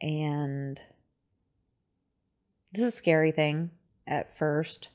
And 0.00 0.80
this 2.72 2.82
is 2.82 2.94
a 2.94 2.96
scary 2.96 3.30
thing 3.30 3.70
at 4.06 4.38
first 4.38 4.88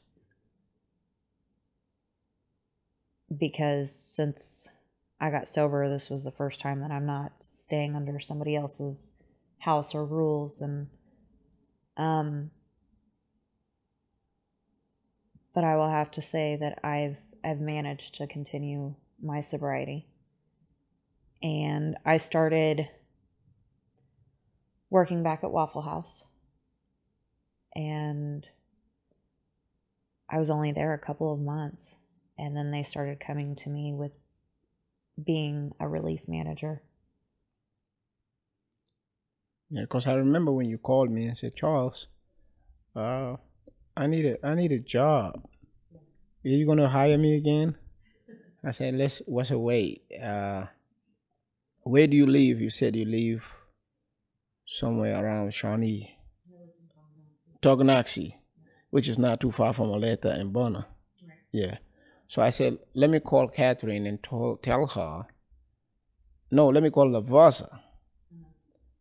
because 3.38 3.94
since 3.94 4.70
I 5.22 5.30
got 5.32 5.48
sober, 5.48 5.90
this 5.90 6.10
was 6.10 6.24
the 6.24 6.32
first 6.32 6.62
time 6.62 6.82
that 6.82 6.92
I'm 6.92 7.06
not 7.06 7.32
staying 7.40 7.96
under 7.96 8.20
somebody 8.20 8.56
else's 8.56 9.14
house 9.60 9.94
or 9.94 10.06
rules 10.06 10.62
and 10.62 10.88
um 11.98 12.50
but 15.54 15.64
I 15.64 15.76
will 15.76 15.90
have 15.90 16.12
to 16.12 16.22
say 16.22 16.56
that 16.62 16.80
I've 16.84 17.18
I've 17.44 17.60
managed 17.60 18.16
to 18.16 18.28
continue 18.28 18.96
my 19.22 19.42
sobriety. 19.42 20.08
And 21.42 21.98
I 22.06 22.18
started 22.18 22.88
working 24.90 25.24
back 25.24 25.44
at 25.44 25.52
Waffle 25.52 25.82
House. 25.82 26.24
And 27.76 28.46
I 30.30 30.40
was 30.40 30.50
only 30.50 30.72
there 30.72 30.94
a 30.94 31.00
couple 31.00 31.34
of 31.34 31.40
months 31.40 31.96
and 32.38 32.56
then 32.56 32.72
they 32.72 32.84
started 32.84 33.20
coming 33.20 33.56
to 33.58 33.70
me 33.70 33.94
with 33.94 34.12
being 35.26 35.72
a 35.80 35.88
relief 35.88 36.22
manager. 36.28 36.82
Yeah, 39.70 39.82
because 39.82 40.08
I 40.08 40.14
remember 40.14 40.52
when 40.52 40.68
you 40.70 40.78
called 40.78 41.12
me 41.12 41.26
and 41.26 41.38
said, 41.38 41.56
Charles, 41.56 42.08
uh, 42.96 43.36
I 43.96 44.08
need 44.08 44.26
a 44.26 44.46
I 44.46 44.56
need 44.56 44.72
a 44.72 44.80
job. 44.80 45.48
Are 46.46 46.50
you 46.50 46.66
gonna 46.66 46.90
hire 46.90 47.18
me 47.18 47.36
again? 47.36 47.76
I 48.64 48.72
said, 48.72 48.96
let's 48.96 49.22
what's 49.26 49.52
a 49.52 49.60
wait? 49.60 50.04
Uh, 50.22 50.66
where 51.84 52.08
do 52.08 52.18
you 52.18 52.26
live? 52.26 52.60
You 52.62 52.70
said 52.70 52.96
you 52.96 53.06
live 53.06 53.46
somewhere 54.66 55.24
around 55.24 55.54
Shawnee. 55.54 56.16
Tonganoxie, 57.62 58.36
which 58.90 59.10
is 59.10 59.20
not 59.20 59.42
too 59.42 59.52
far 59.52 59.74
from 59.74 59.88
Olathe 59.88 60.26
and 60.26 60.54
Bonner. 60.54 60.86
Right. 61.22 61.38
Yeah. 61.52 61.78
So 62.30 62.44
I 62.44 62.52
said, 62.52 62.78
let 62.94 63.10
me 63.10 63.20
call 63.20 63.48
Catherine 63.48 64.06
and 64.06 64.22
tell 64.62 64.86
her. 64.86 65.26
No, 66.52 66.68
let 66.68 66.84
me 66.84 66.92
call 66.92 67.10
Lavasa. 67.10 67.80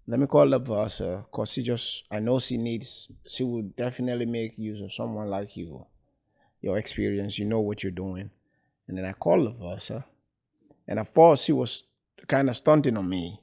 Let 0.06 0.18
me 0.18 0.26
call 0.26 0.46
Lavasa 0.46 1.26
because 1.26 1.52
she 1.52 1.62
just, 1.62 2.04
I 2.10 2.20
know 2.20 2.38
she 2.38 2.56
needs, 2.56 3.12
she 3.26 3.44
would 3.44 3.76
definitely 3.76 4.24
make 4.24 4.58
use 4.58 4.80
of 4.80 4.94
someone 4.94 5.28
like 5.28 5.58
you. 5.58 5.84
Your 6.62 6.78
experience, 6.78 7.38
you 7.38 7.44
know 7.44 7.60
what 7.60 7.82
you're 7.82 7.92
doing. 7.92 8.30
And 8.88 8.96
then 8.96 9.04
I 9.04 9.12
called 9.12 9.40
Lavasa. 9.40 10.04
And 10.86 10.98
at 10.98 11.12
first, 11.12 11.44
she 11.44 11.52
was 11.52 11.84
kind 12.28 12.48
of 12.48 12.56
stunting 12.56 12.96
on 12.96 13.10
me. 13.10 13.42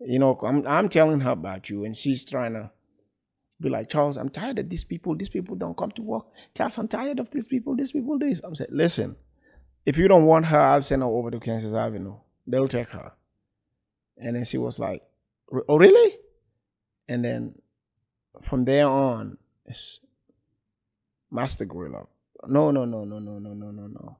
You 0.00 0.18
know, 0.18 0.38
I'm, 0.42 0.66
I'm 0.66 0.88
telling 0.88 1.20
her 1.20 1.32
about 1.32 1.68
you, 1.68 1.84
and 1.84 1.94
she's 1.94 2.24
trying 2.24 2.54
to 2.54 2.70
be 3.60 3.68
like, 3.68 3.88
Charles, 3.88 4.16
I'm 4.16 4.28
tired 4.28 4.58
of 4.58 4.68
these 4.68 4.84
people. 4.84 5.16
These 5.16 5.30
people 5.30 5.56
don't 5.56 5.76
come 5.76 5.90
to 5.92 6.02
work. 6.02 6.26
Charles, 6.54 6.78
I'm 6.78 6.88
tired 6.88 7.18
of 7.18 7.30
these 7.30 7.46
people. 7.46 7.74
These 7.74 7.92
people, 7.92 8.18
this. 8.18 8.40
I'm 8.44 8.54
saying, 8.54 8.70
listen, 8.72 9.16
if 9.84 9.98
you 9.98 10.08
don't 10.08 10.26
want 10.26 10.46
her, 10.46 10.58
I'll 10.58 10.82
send 10.82 11.02
her 11.02 11.08
over 11.08 11.30
to 11.30 11.40
Kansas 11.40 11.72
Avenue. 11.72 12.16
They'll 12.46 12.68
take 12.68 12.88
her. 12.90 13.12
And 14.16 14.36
then 14.36 14.44
she 14.44 14.58
was 14.58 14.78
like, 14.78 15.02
oh, 15.68 15.78
really? 15.78 16.18
And 17.08 17.24
then 17.24 17.54
from 18.42 18.64
there 18.64 18.86
on, 18.86 19.38
it's 19.66 20.00
Master 21.30 21.64
Gorilla. 21.64 22.06
No, 22.46 22.70
no, 22.70 22.84
no, 22.84 23.04
no, 23.04 23.18
no, 23.18 23.38
no, 23.38 23.52
no, 23.54 23.70
no, 23.70 23.86
no. 23.86 24.16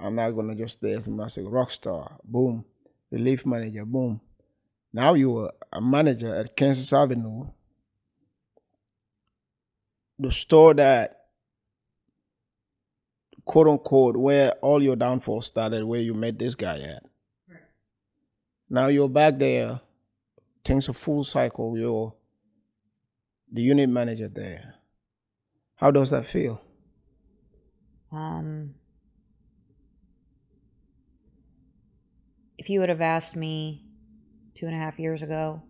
I'm 0.00 0.14
not 0.14 0.30
gonna 0.30 0.54
just 0.54 0.78
stay 0.78 0.92
as 0.92 1.08
a 1.08 1.10
master 1.10 1.42
rock 1.42 1.72
star. 1.72 2.18
Boom. 2.22 2.64
Relief 3.10 3.44
manager. 3.44 3.84
Boom. 3.84 4.20
Now 4.92 5.14
you 5.14 5.36
are 5.38 5.52
a 5.72 5.80
manager 5.80 6.34
at 6.34 6.56
Kansas 6.56 6.92
Avenue 6.92 7.46
the 10.18 10.32
store 10.32 10.74
that 10.74 11.18
quote 13.44 13.68
unquote 13.68 14.16
where 14.16 14.52
all 14.60 14.82
your 14.82 14.96
downfall 14.96 15.42
started, 15.42 15.84
where 15.84 16.00
you 16.00 16.14
met 16.14 16.38
this 16.38 16.54
guy 16.54 16.78
at. 16.80 17.02
Right. 17.48 17.60
Now 18.68 18.88
you're 18.88 19.08
back 19.08 19.38
there, 19.38 19.80
things 20.64 20.88
are 20.88 20.94
full 20.94 21.24
cycle, 21.24 21.76
you're 21.78 22.14
the 23.52 23.62
unit 23.62 23.88
manager 23.88 24.28
there. 24.28 24.74
How 25.76 25.90
does 25.90 26.10
that 26.10 26.26
feel? 26.26 26.60
Um 28.12 28.74
if 32.58 32.68
you 32.68 32.80
would 32.80 32.88
have 32.88 33.00
asked 33.00 33.36
me 33.36 33.86
two 34.54 34.66
and 34.66 34.74
a 34.74 34.78
half 34.78 34.98
years 34.98 35.22
ago 35.22 35.62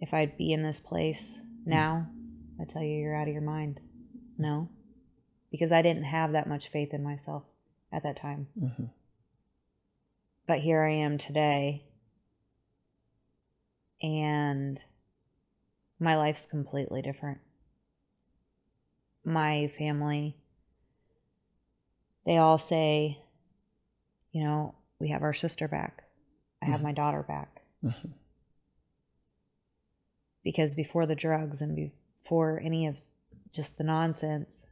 if 0.00 0.14
I'd 0.14 0.36
be 0.38 0.52
in 0.52 0.62
this 0.62 0.80
place 0.80 1.38
now, 1.66 2.08
I 2.60 2.64
tell 2.64 2.82
you, 2.82 2.98
you're 2.98 3.16
out 3.16 3.28
of 3.28 3.32
your 3.32 3.42
mind. 3.42 3.80
No, 4.36 4.68
because 5.50 5.72
I 5.72 5.82
didn't 5.82 6.04
have 6.04 6.32
that 6.32 6.48
much 6.48 6.68
faith 6.68 6.94
in 6.94 7.02
myself 7.02 7.44
at 7.92 8.02
that 8.02 8.16
time. 8.16 8.48
Mm-hmm. 8.60 8.84
But 10.46 10.60
here 10.60 10.82
I 10.82 10.92
am 10.92 11.18
today, 11.18 11.84
and 14.02 14.80
my 16.00 16.16
life's 16.16 16.46
completely 16.46 17.02
different. 17.02 17.38
My 19.24 19.70
family, 19.76 20.36
they 22.24 22.38
all 22.38 22.58
say, 22.58 23.18
you 24.32 24.44
know, 24.44 24.74
we 25.00 25.10
have 25.10 25.22
our 25.22 25.34
sister 25.34 25.68
back. 25.68 26.04
I 26.62 26.66
have 26.66 26.76
mm-hmm. 26.76 26.84
my 26.84 26.92
daughter 26.92 27.22
back. 27.22 27.62
Mm-hmm. 27.84 28.08
Because 30.44 30.74
before 30.74 31.06
the 31.06 31.16
drugs 31.16 31.60
and 31.60 31.76
be- 31.76 31.92
for 32.28 32.60
any 32.62 32.86
of 32.86 32.96
just 33.52 33.78
the 33.78 33.84
nonsense. 33.84 34.66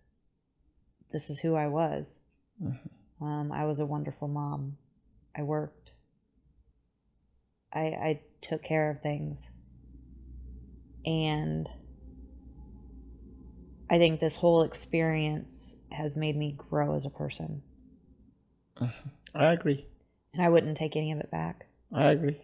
This 1.13 1.31
is 1.31 1.39
who 1.39 1.55
I 1.55 1.69
was. 1.69 2.19
Mm-hmm. 2.63 3.25
Um, 3.25 3.53
I 3.53 3.65
was 3.65 3.81
a 3.81 3.87
wonderful 3.87 4.29
mom. 4.29 4.77
I 5.37 5.43
worked. 5.43 5.93
I, 7.73 7.81
I 7.81 8.21
took 8.41 8.63
care 8.63 8.91
of 8.91 9.01
things. 9.01 9.51
And 11.05 11.69
I 13.89 13.99
think 13.99 14.21
this 14.21 14.37
whole 14.37 14.63
experience 14.63 15.77
has 15.93 16.17
made 16.17 16.37
me 16.37 16.57
grow 16.57 16.97
as 16.97 17.07
a 17.07 17.11
person. 17.11 17.63
Mm-hmm. 18.77 19.09
I 19.35 19.53
agree. 19.53 19.87
And 20.35 20.43
I 20.43 20.49
wouldn't 20.49 20.77
take 20.77 20.97
any 20.97 21.13
of 21.13 21.19
it 21.21 21.31
back. 21.31 21.67
I 21.93 22.11
agree. 22.11 22.41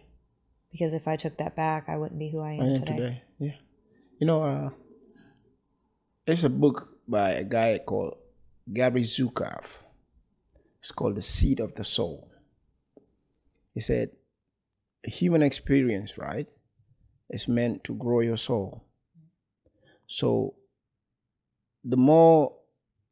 Because 0.71 0.93
if 0.93 1.07
I 1.07 1.17
took 1.17 1.37
that 1.37 1.55
back, 1.55 1.85
I 1.87 1.97
wouldn't 1.97 2.19
be 2.19 2.31
who 2.31 2.39
I 2.39 2.53
am, 2.53 2.61
I 2.61 2.65
am 2.65 2.79
today. 2.79 2.95
today. 2.95 3.21
Yeah. 3.39 3.51
You 4.19 4.27
know, 4.27 4.43
uh, 4.43 4.69
there's 6.25 6.43
a 6.43 6.49
book 6.49 6.89
by 7.07 7.31
a 7.31 7.43
guy 7.43 7.79
called 7.85 8.17
Gary 8.71 9.01
Zukav. 9.01 9.79
It's 10.79 10.91
called 10.91 11.15
The 11.15 11.21
Seat 11.21 11.59
of 11.59 11.73
the 11.73 11.83
Soul. 11.83 12.29
He 13.73 13.81
said, 13.81 14.11
human 15.03 15.41
experience, 15.41 16.17
right, 16.17 16.47
is 17.29 17.47
meant 17.47 17.83
to 17.85 17.95
grow 17.95 18.21
your 18.21 18.37
soul. 18.37 18.85
So 20.07 20.55
the 21.83 21.97
more 21.97 22.55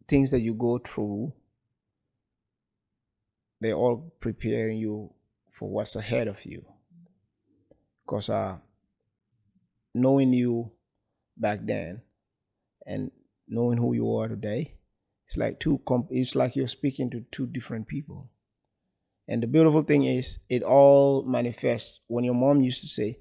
things 0.07 0.31
that 0.31 0.41
you 0.41 0.53
go 0.53 0.77
through, 0.77 1.33
they 3.59 3.73
all 3.73 4.13
preparing 4.19 4.77
you 4.77 5.13
for 5.49 5.69
what's 5.69 5.95
ahead 5.95 6.27
of 6.27 6.45
you. 6.45 6.65
Because 8.05 8.29
uh, 8.29 8.57
knowing 9.93 10.33
you 10.33 10.71
back 11.37 11.59
then 11.63 12.01
and 12.85 13.11
knowing 13.47 13.77
who 13.77 13.93
you 13.93 14.15
are 14.15 14.27
today, 14.27 14.75
it's 15.27 15.37
like 15.37 15.59
two. 15.59 15.79
Comp- 15.87 16.11
it's 16.11 16.35
like 16.35 16.55
you're 16.55 16.67
speaking 16.67 17.09
to 17.11 17.23
two 17.31 17.47
different 17.47 17.87
people. 17.87 18.29
And 19.27 19.41
the 19.41 19.47
beautiful 19.47 19.83
thing 19.83 20.03
is, 20.03 20.39
it 20.49 20.63
all 20.63 21.23
manifests 21.23 21.99
when 22.07 22.23
your 22.23 22.33
mom 22.33 22.61
used 22.61 22.81
to 22.81 22.87
say, 22.87 23.19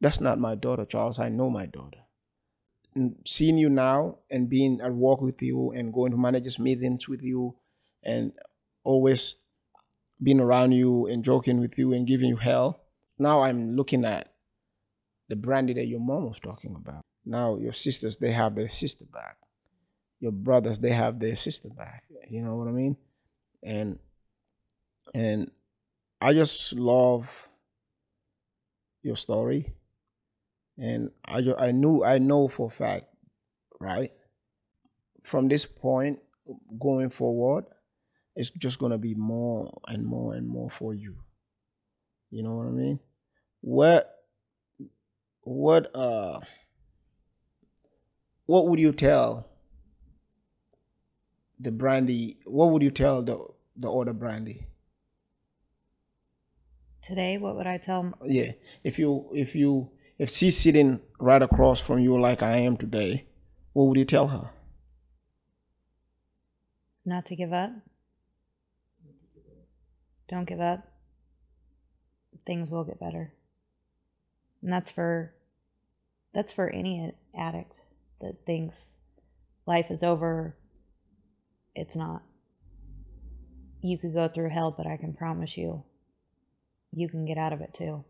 "That's 0.00 0.20
not 0.20 0.40
my 0.40 0.54
daughter, 0.54 0.84
Charles. 0.84 1.18
I 1.18 1.28
know 1.28 1.50
my 1.50 1.66
daughter." 1.66 2.00
And 2.94 3.16
seeing 3.26 3.58
you 3.58 3.68
now 3.68 4.18
and 4.30 4.48
being 4.48 4.80
at 4.80 4.92
work 4.92 5.20
with 5.20 5.42
you 5.42 5.70
and 5.72 5.92
going 5.92 6.12
to 6.12 6.18
managers 6.18 6.58
meetings 6.58 7.08
with 7.08 7.22
you, 7.22 7.56
and 8.02 8.32
always 8.82 9.36
being 10.22 10.40
around 10.40 10.72
you 10.72 11.06
and 11.06 11.24
joking 11.24 11.60
with 11.60 11.78
you 11.78 11.92
and 11.92 12.06
giving 12.06 12.28
you 12.28 12.36
hell. 12.36 12.80
Now 13.18 13.42
I'm 13.42 13.76
looking 13.76 14.04
at 14.04 14.32
the 15.28 15.36
Brandie 15.36 15.74
that 15.74 15.86
your 15.86 16.00
mom 16.00 16.26
was 16.28 16.40
talking 16.40 16.74
about. 16.74 17.02
Now 17.24 17.56
your 17.56 17.72
sisters, 17.72 18.16
they 18.16 18.32
have 18.32 18.54
their 18.54 18.68
sister 18.68 19.04
back. 19.06 19.36
Your 20.20 20.32
brothers, 20.32 20.78
they 20.78 20.90
have 20.90 21.18
their 21.18 21.36
sister 21.36 21.68
back. 21.68 22.04
You 22.28 22.42
know 22.42 22.56
what 22.56 22.68
I 22.68 22.72
mean? 22.72 22.96
And 23.62 23.98
and 25.14 25.50
I 26.20 26.32
just 26.32 26.72
love 26.72 27.48
your 29.02 29.16
story. 29.16 29.72
And 30.78 31.10
I 31.24 31.42
I 31.58 31.72
knew 31.72 32.04
I 32.04 32.18
know 32.18 32.48
for 32.48 32.66
a 32.68 32.70
fact, 32.70 33.06
right? 33.80 34.12
From 35.22 35.48
this 35.48 35.64
point 35.66 36.18
going 36.80 37.08
forward, 37.10 37.66
it's 38.36 38.50
just 38.50 38.78
gonna 38.78 38.98
be 38.98 39.14
more 39.14 39.80
and 39.86 40.04
more 40.04 40.34
and 40.34 40.48
more 40.48 40.68
for 40.70 40.94
you. 40.94 41.16
You 42.30 42.42
know 42.42 42.56
what 42.56 42.66
I 42.66 42.70
mean? 42.70 42.98
What 43.60 44.10
what 45.42 45.94
uh 45.94 46.40
what 48.46 48.68
would 48.68 48.78
you 48.78 48.92
tell 48.92 49.46
the 51.58 51.70
Brandie 51.70 52.38
what 52.44 52.70
would 52.70 52.82
you 52.82 52.90
tell 52.90 53.22
the 53.22 53.46
the 53.76 53.90
other 53.90 54.12
Brandie? 54.12 54.66
Today, 57.02 57.36
what 57.38 57.56
would 57.56 57.66
I 57.66 57.76
tell? 57.78 58.00
m- 58.00 58.14
Yeah. 58.24 58.52
If 58.82 58.98
you 58.98 59.28
if 59.34 59.54
you 59.54 59.90
if 60.18 60.30
she's 60.30 60.56
sitting 60.56 61.00
right 61.18 61.42
across 61.42 61.80
from 61.80 61.98
you 61.98 62.18
like 62.20 62.42
I 62.42 62.58
am 62.58 62.76
today, 62.76 63.26
what 63.72 63.84
would 63.84 63.98
you 63.98 64.04
tell 64.04 64.28
her? 64.28 64.50
Not 67.04 67.26
to 67.26 67.36
give 67.36 67.52
up. 67.52 67.72
Don't 70.28 70.46
give 70.46 70.60
up. 70.60 70.88
Things 72.46 72.70
will 72.70 72.84
get 72.84 72.98
better. 73.00 73.32
And 74.62 74.72
that's 74.72 74.90
for 74.90 75.34
that's 76.32 76.52
for 76.52 76.68
any 76.70 77.12
addict 77.36 77.80
that 78.24 78.44
thinks 78.44 78.96
life 79.66 79.90
is 79.90 80.02
over. 80.02 80.56
It's 81.74 81.94
not. 81.94 82.22
You 83.82 83.98
could 83.98 84.14
go 84.14 84.28
through 84.28 84.50
hell, 84.50 84.74
but 84.76 84.86
I 84.86 84.96
can 84.96 85.14
promise 85.14 85.56
you 85.56 85.84
you 86.96 87.08
can 87.08 87.24
get 87.24 87.38
out 87.38 87.52
of 87.52 87.60
it 87.60 87.74
too. 87.74 88.04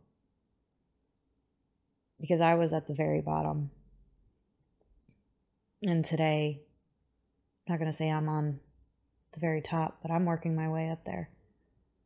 Because 2.20 2.40
I 2.40 2.55
was 2.55 2.72
at 2.72 2.87
the 2.87 2.94
very 2.94 3.20
bottom. 3.20 3.70
And 5.83 6.05
today, 6.05 6.62
I'm 7.66 7.74
not 7.74 7.79
going 7.79 7.90
to 7.90 7.96
say 7.96 8.11
I'm 8.11 8.29
on 8.29 8.61
the 9.33 9.40
very 9.40 9.61
top, 9.61 9.98
but 10.00 10.11
I'm 10.11 10.24
working 10.24 10.55
my 10.55 10.68
way 10.68 10.90
up 10.90 11.05
there. 11.05 11.31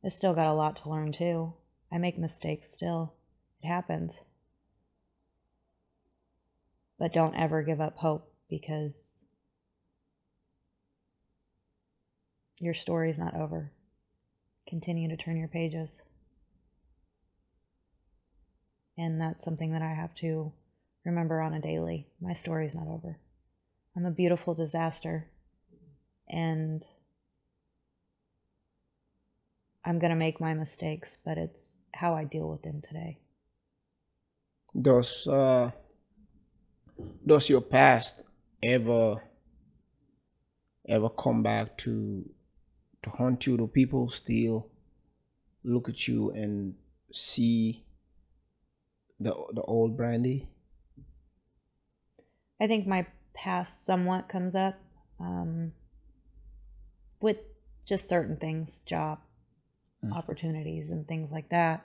I 0.05 0.09
still 0.09 0.35
got 0.35 0.47
a 0.47 0.55
lot 0.55 0.77
to 0.77 0.91
learn 0.91 1.13
too. 1.13 1.53
I 1.93 1.99
make 1.99 2.19
mistakes 2.19 2.73
still. 2.73 3.15
It 3.63 3.69
happens. 3.69 4.21
But 6.99 7.13
don't 7.13 7.35
ever 7.35 7.63
give 7.63 7.81
up 7.81 7.97
hope 7.97 8.33
because 8.51 9.13
your 12.59 12.75
story's 12.75 13.19
not 13.19 13.35
over. 13.35 13.73
Continue 14.69 15.09
to 15.09 15.17
turn 15.17 15.37
your 15.37 15.49
pages. 15.49 16.03
And 18.97 19.21
that's 19.21 19.45
something 19.45 19.73
that 19.73 19.83
I 19.83 19.95
have 19.95 20.15
to 20.17 20.53
remember 21.05 21.41
on 21.41 21.55
a 21.55 21.61
daily. 21.61 22.09
My 22.21 22.35
story's 22.35 22.75
not 22.75 22.89
over. 22.89 23.19
I'm 23.97 24.07
a 24.07 24.11
beautiful 24.11 24.55
disaster. 24.55 25.31
And 26.29 26.85
I'm 29.85 30.01
going 30.01 30.11
to 30.11 30.17
make 30.17 30.41
my 30.41 30.53
mistakes, 30.55 31.17
but 31.25 31.39
it's 31.39 31.79
how 31.95 32.15
I 32.15 32.25
deal 32.25 32.51
with 32.51 32.63
them 32.63 32.83
today. 32.87 33.19
Does 34.81 35.27
uh 35.27 35.71
does 37.27 37.49
your 37.49 37.61
past 37.61 38.23
ever 38.63 39.23
ever 40.89 41.09
come 41.11 41.43
back 41.43 41.77
to 41.79 42.29
to 43.03 43.11
haunt 43.11 43.47
you? 43.47 43.57
Do 43.57 43.67
people 43.67 44.11
still 44.11 44.71
look 45.65 45.89
at 45.89 46.09
you 46.09 46.31
and 46.31 46.75
see 47.13 47.85
the 49.21 49.33
the 49.53 49.63
old 49.63 49.97
Brandie? 49.97 50.49
I 52.61 52.67
think 52.67 52.87
my 52.87 53.07
past 53.35 53.85
somewhat 53.85 54.29
comes 54.29 54.55
up 54.55 54.75
um, 55.21 55.73
with 57.21 57.39
just 57.85 58.09
certain 58.09 58.37
things, 58.37 58.81
job 58.87 59.21
Mm. 60.05 60.13
opportunities, 60.13 60.91
and 60.91 61.09
things 61.09 61.33
like 61.33 61.49
that. 61.49 61.85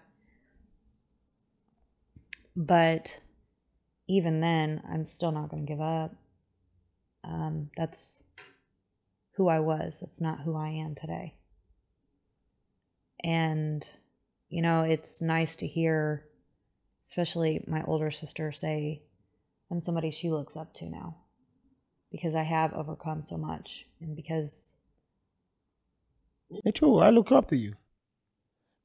But 2.56 3.20
even 4.14 4.42
then, 4.42 4.82
I'm 4.92 5.06
still 5.06 5.32
not 5.32 5.50
going 5.50 5.66
to 5.66 5.72
give 5.72 5.82
up. 5.82 6.14
Um, 7.24 7.72
that's 7.76 8.22
who 9.36 9.48
I 9.48 9.60
was. 9.60 9.98
That's 10.00 10.22
not 10.22 10.42
who 10.42 10.56
I 10.56 10.70
am 10.70 10.94
today. 10.96 11.34
And, 13.24 13.86
you 14.50 14.62
know, 14.62 14.82
it's 14.82 15.22
nice 15.22 15.56
to 15.58 15.68
hear, 15.68 16.26
especially 17.08 17.64
my 17.68 17.84
older 17.84 18.12
sister, 18.12 18.52
say, 18.52 19.02
I'm 19.72 19.80
somebody 19.80 20.12
she 20.12 20.30
looks 20.30 20.56
up 20.56 20.76
to 20.76 20.90
now 20.90 21.16
because 22.12 22.36
I 22.36 22.44
have 22.44 22.74
overcome 22.74 23.24
so 23.24 23.38
much 23.38 23.88
and 24.00 24.16
because 24.16 24.74
Me 26.64 26.72
too. 26.72 27.00
I 27.00 27.10
look 27.10 27.32
up 27.32 27.48
to 27.48 27.58
you 27.58 27.74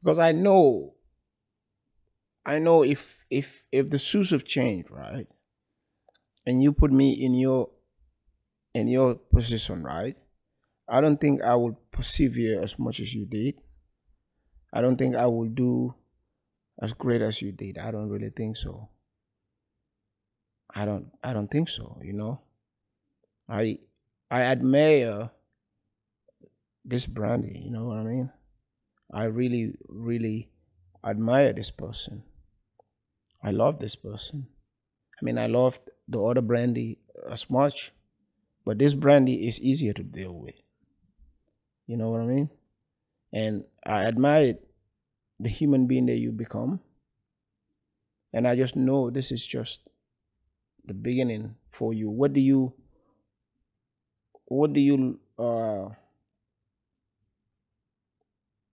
because 0.02 0.18
I 0.18 0.32
know. 0.32 0.94
I 2.48 2.58
know 2.58 2.82
if 2.82 3.26
if 3.28 3.62
if 3.70 3.90
the 3.90 3.98
shoes 3.98 4.30
have 4.30 4.44
changed, 4.44 4.90
right, 4.90 5.28
and 6.46 6.62
you 6.62 6.72
put 6.72 6.90
me 6.90 7.12
in 7.12 7.34
your 7.34 7.68
in 8.72 8.88
your 8.88 9.16
position, 9.16 9.84
right, 9.84 10.16
I 10.88 11.02
don't 11.02 11.20
think 11.20 11.42
I 11.42 11.54
would 11.54 11.76
persevere 11.92 12.62
as 12.62 12.78
much 12.78 13.00
as 13.00 13.12
you 13.12 13.26
did. 13.26 13.60
I 14.72 14.80
don't 14.80 14.96
think 14.96 15.14
I 15.14 15.26
will 15.26 15.48
do 15.48 15.94
as 16.80 16.94
great 16.94 17.20
as 17.20 17.42
you 17.42 17.52
did. 17.52 17.76
I 17.76 17.90
don't 17.90 18.08
really 18.08 18.30
think 18.30 18.56
so. 18.56 18.88
I 20.74 20.86
don't 20.86 21.12
I 21.22 21.34
don't 21.34 21.50
think 21.50 21.68
so, 21.68 22.00
you 22.02 22.14
know. 22.14 22.40
I 23.46 23.78
I 24.30 24.48
admire 24.48 25.30
this 26.82 27.04
Brandie, 27.04 27.60
you 27.60 27.70
know 27.70 27.84
what 27.84 27.98
I 27.98 28.04
mean? 28.04 28.32
I 29.12 29.24
really, 29.24 29.74
really 29.88 30.48
admire 31.04 31.52
this 31.52 31.70
person. 31.70 32.22
I 33.42 33.50
love 33.50 33.78
this 33.78 33.96
person. 33.96 34.46
I 35.20 35.24
mean 35.24 35.38
I 35.38 35.46
love 35.46 35.80
the 36.08 36.22
other 36.22 36.42
Brandie 36.42 36.98
as 37.30 37.50
much, 37.50 37.92
but 38.64 38.78
this 38.78 38.94
Brandie 38.94 39.48
is 39.48 39.60
easier 39.60 39.92
to 39.94 40.02
deal 40.02 40.32
with. 40.32 40.54
You 41.86 41.96
know 41.96 42.10
what 42.10 42.20
I 42.20 42.26
mean? 42.26 42.50
And 43.32 43.64
I 43.84 44.04
admire 44.04 44.54
the 45.40 45.48
human 45.48 45.86
being 45.86 46.06
that 46.06 46.18
you 46.18 46.32
become. 46.32 46.80
And 48.32 48.46
I 48.46 48.56
just 48.56 48.76
know 48.76 49.10
this 49.10 49.32
is 49.32 49.44
just 49.44 49.90
the 50.84 50.94
beginning 50.94 51.56
for 51.70 51.94
you. 51.94 52.10
What 52.10 52.32
do 52.32 52.40
you 52.40 52.74
what 54.46 54.72
do 54.72 54.80
you 54.80 55.20
uh 55.38 55.88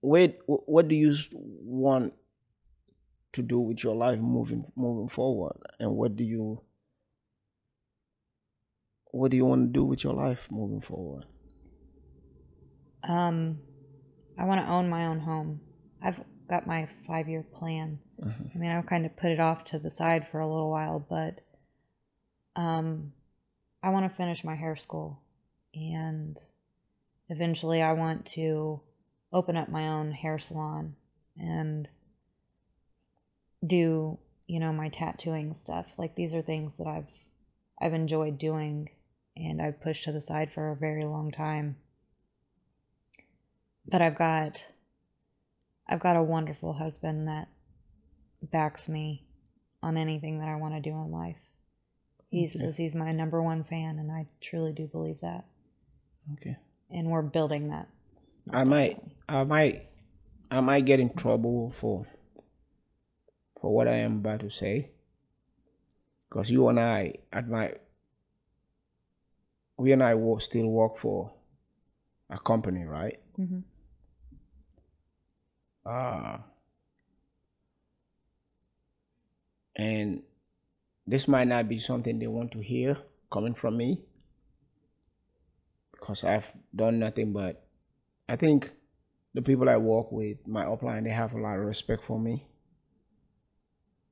wait 0.02 0.40
what 0.46 0.88
do 0.88 0.96
you 0.96 1.16
want 1.32 2.14
to 3.36 3.42
do 3.42 3.60
with 3.60 3.84
your 3.84 3.96
life 3.96 4.20
moving 4.20 4.72
moving 4.76 5.08
forward? 5.08 5.58
And 5.80 5.92
what 5.92 6.16
do 6.16 6.24
you 6.24 6.62
what 9.12 9.32
do 9.32 9.38
you 9.38 9.46
want 9.46 9.68
to 9.68 9.80
do 9.80 9.86
with 9.86 10.04
your 10.04 10.14
life 10.14 10.50
moving 10.52 10.82
forward? 10.82 11.26
Um, 13.08 13.60
I 14.38 14.46
want 14.46 14.62
to 14.62 14.72
own 14.72 14.90
my 14.90 15.06
own 15.06 15.20
home. 15.20 15.62
I've 16.04 16.20
got 16.50 16.68
my 16.68 16.90
five 17.08 17.30
year 17.30 17.44
plan 17.44 18.00
I 18.24 18.58
mean, 18.58 18.72
I've 18.72 18.86
kind 18.86 19.06
of 19.06 19.18
put 19.18 19.32
it 19.32 19.40
off 19.40 19.66
to 19.66 19.80
the 19.80 19.90
side 19.90 20.28
for 20.28 20.40
a 20.40 20.48
little 20.48 20.72
while, 20.72 21.00
but 21.00 21.42
um, 22.56 23.12
I 23.84 23.90
want 23.90 24.10
to 24.10 24.16
finish 24.16 24.44
my 24.44 24.56
hair 24.56 24.76
school, 24.76 25.22
and 25.74 26.38
eventually, 27.30 27.82
I 27.82 27.94
want 27.94 28.26
to 28.28 28.82
open 29.34 29.58
up 29.58 29.70
my 29.70 29.90
own 29.90 30.12
hair 30.12 30.40
salon. 30.40 30.96
And 31.38 31.90
do 33.66 34.18
you 34.48 34.60
know 34.60 34.72
my 34.72 34.90
tattooing 34.90 35.54
stuff. 35.54 35.92
Like 35.98 36.16
these 36.16 36.34
are 36.34 36.42
things 36.42 36.78
that 36.78 36.88
I've 36.88 37.12
I've 37.82 37.94
enjoyed 37.94 38.38
doing, 38.38 38.90
and 39.36 39.62
I've 39.62 39.82
pushed 39.82 40.06
to 40.06 40.12
the 40.12 40.22
side 40.22 40.52
for 40.54 40.72
a 40.72 40.76
very 40.76 41.06
long 41.06 41.32
time. 41.32 41.78
But 43.88 44.02
I've 44.02 44.18
got 44.18 44.66
I've 45.88 46.00
got 46.00 46.16
a 46.16 46.24
wonderful 46.24 46.74
husband 46.74 47.28
that 47.28 47.48
backs 48.42 48.90
me 48.90 49.26
on 49.82 49.98
anything 49.98 50.40
that 50.40 50.50
I 50.50 50.56
want 50.56 50.74
to 50.76 50.82
do 50.82 50.96
in 50.96 51.12
life. 51.12 51.38
He 52.30 52.46
Okay. 52.46 52.58
says 52.58 52.78
he's 52.78 52.96
my 52.96 53.12
number 53.12 53.42
one 53.42 53.64
fan, 53.64 54.00
and 54.00 54.12
I 54.12 54.26
truly 54.42 54.74
do 54.74 54.88
believe 54.88 55.20
that. 55.22 55.46
Okay. 56.34 56.58
And 56.90 57.10
we're 57.10 57.22
building 57.22 57.70
that. 57.70 57.88
I 58.52 58.64
might, 58.64 59.02
I 59.30 59.44
might, 59.44 59.90
I 60.52 60.60
might 60.62 60.86
get 60.86 61.00
in 61.00 61.14
trouble 61.16 61.72
for 61.72 62.06
for 63.66 63.74
what 63.74 63.88
I 63.88 63.96
am 63.96 64.18
about 64.18 64.42
to 64.42 64.52
say, 64.52 64.92
because 66.30 66.52
you 66.52 66.68
and 66.68 66.80
I, 66.80 67.16
at 67.34 67.50
my, 67.50 67.74
we 69.76 69.92
and 69.92 70.04
I 70.04 70.14
will 70.14 70.40
still 70.40 70.68
work 70.68 70.98
for 70.98 71.34
a 72.30 72.38
company, 72.38 72.84
right? 72.86 73.20
hmm 73.36 73.62
Uh, 75.84 76.38
and 79.76 80.22
this 81.08 81.28
might 81.28 81.48
not 81.48 81.68
be 81.68 81.80
something 81.80 82.20
they 82.20 82.28
want 82.28 82.52
to 82.52 82.60
hear 82.60 82.98
coming 83.32 83.56
from 83.56 83.78
me. 83.78 84.06
Because 85.92 86.24
I've 86.24 86.52
done 86.76 87.00
nothing 87.00 87.34
but 87.34 87.66
I 88.30 88.36
think 88.36 88.70
the 89.34 89.42
people 89.42 89.68
I 89.70 89.78
work 89.78 90.12
with, 90.12 90.38
my 90.46 90.66
upline, 90.66 91.04
they 91.04 91.10
have 91.10 91.34
a 91.34 91.42
lot 91.42 91.58
of 91.58 91.66
respect 91.66 92.04
for 92.04 92.20
me 92.20 92.46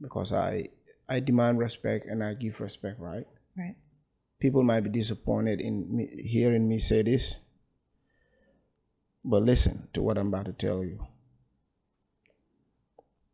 because 0.03 0.33
I 0.33 0.69
I 1.07 1.21
demand 1.21 1.57
respect 1.57 2.05
and 2.05 2.23
I 2.23 2.35
give 2.35 2.59
respect, 2.59 2.99
right? 2.99 3.25
Right. 3.57 3.75
People 4.39 4.63
might 4.63 4.81
be 4.81 4.89
disappointed 4.89 5.61
in 5.61 5.95
me 5.95 6.09
hearing 6.21 6.67
me 6.67 6.79
say 6.79 7.01
this, 7.01 7.39
but 9.23 9.41
listen 9.41 9.87
to 9.93 10.03
what 10.03 10.17
I'm 10.17 10.27
about 10.27 10.45
to 10.45 10.53
tell 10.53 10.83
you. 10.83 10.99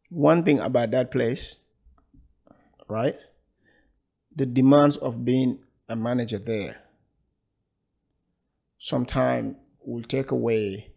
One 0.09 0.43
thing 0.43 0.59
about 0.59 0.91
that 0.91 1.11
place, 1.11 1.59
right? 2.87 3.17
The 4.35 4.45
demands 4.45 4.97
of 4.97 5.25
being 5.25 5.59
a 5.87 5.95
manager 5.95 6.37
there 6.37 6.77
sometimes 8.77 9.55
will 9.83 10.03
take 10.03 10.31
away 10.31 10.91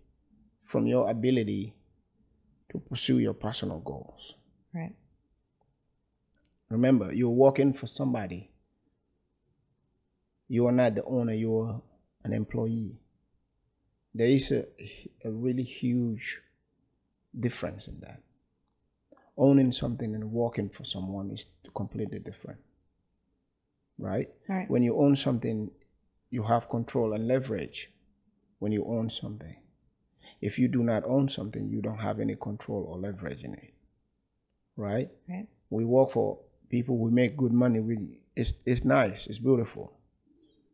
from 0.64 0.86
your 0.86 1.10
ability 1.10 1.74
to 2.70 2.78
pursue 2.78 3.18
your 3.18 3.34
personal 3.34 3.80
goals. 3.80 4.34
Right. 4.74 4.94
Remember, 6.72 7.12
you're 7.12 7.28
working 7.28 7.74
for 7.74 7.86
somebody. 7.86 8.50
You 10.48 10.66
are 10.68 10.72
not 10.72 10.94
the 10.94 11.04
owner, 11.04 11.34
you're 11.34 11.82
an 12.24 12.32
employee. 12.32 12.98
There 14.14 14.26
is 14.26 14.50
a, 14.52 14.64
a 15.22 15.30
really 15.30 15.64
huge 15.64 16.40
difference 17.38 17.88
in 17.88 18.00
that. 18.00 18.22
Owning 19.36 19.70
something 19.72 20.14
and 20.14 20.32
working 20.32 20.70
for 20.70 20.84
someone 20.84 21.30
is 21.30 21.44
completely 21.74 22.20
different. 22.20 22.60
Right? 23.98 24.30
Right. 24.48 24.70
When 24.70 24.82
you 24.82 24.96
own 24.96 25.14
something, 25.14 25.70
you 26.30 26.42
have 26.44 26.70
control 26.70 27.12
and 27.12 27.28
leverage 27.28 27.90
when 28.60 28.72
you 28.72 28.86
own 28.86 29.10
something. 29.10 29.56
If 30.40 30.58
you 30.58 30.68
do 30.68 30.82
not 30.82 31.04
own 31.04 31.28
something, 31.28 31.68
you 31.68 31.82
don't 31.82 31.98
have 31.98 32.18
any 32.18 32.34
control 32.34 32.86
or 32.88 32.96
leverage 32.96 33.44
in 33.44 33.52
it. 33.52 33.74
Right? 34.74 35.10
Right. 35.28 35.48
we 35.68 35.84
work 35.84 36.12
for 36.12 36.38
people 36.72 36.96
will 36.98 37.12
make 37.12 37.36
good 37.36 37.52
money 37.52 37.78
with 37.78 38.00
you. 38.00 38.16
it's 38.34 38.54
it's 38.66 38.84
nice 38.84 39.26
it's 39.28 39.38
beautiful. 39.38 39.92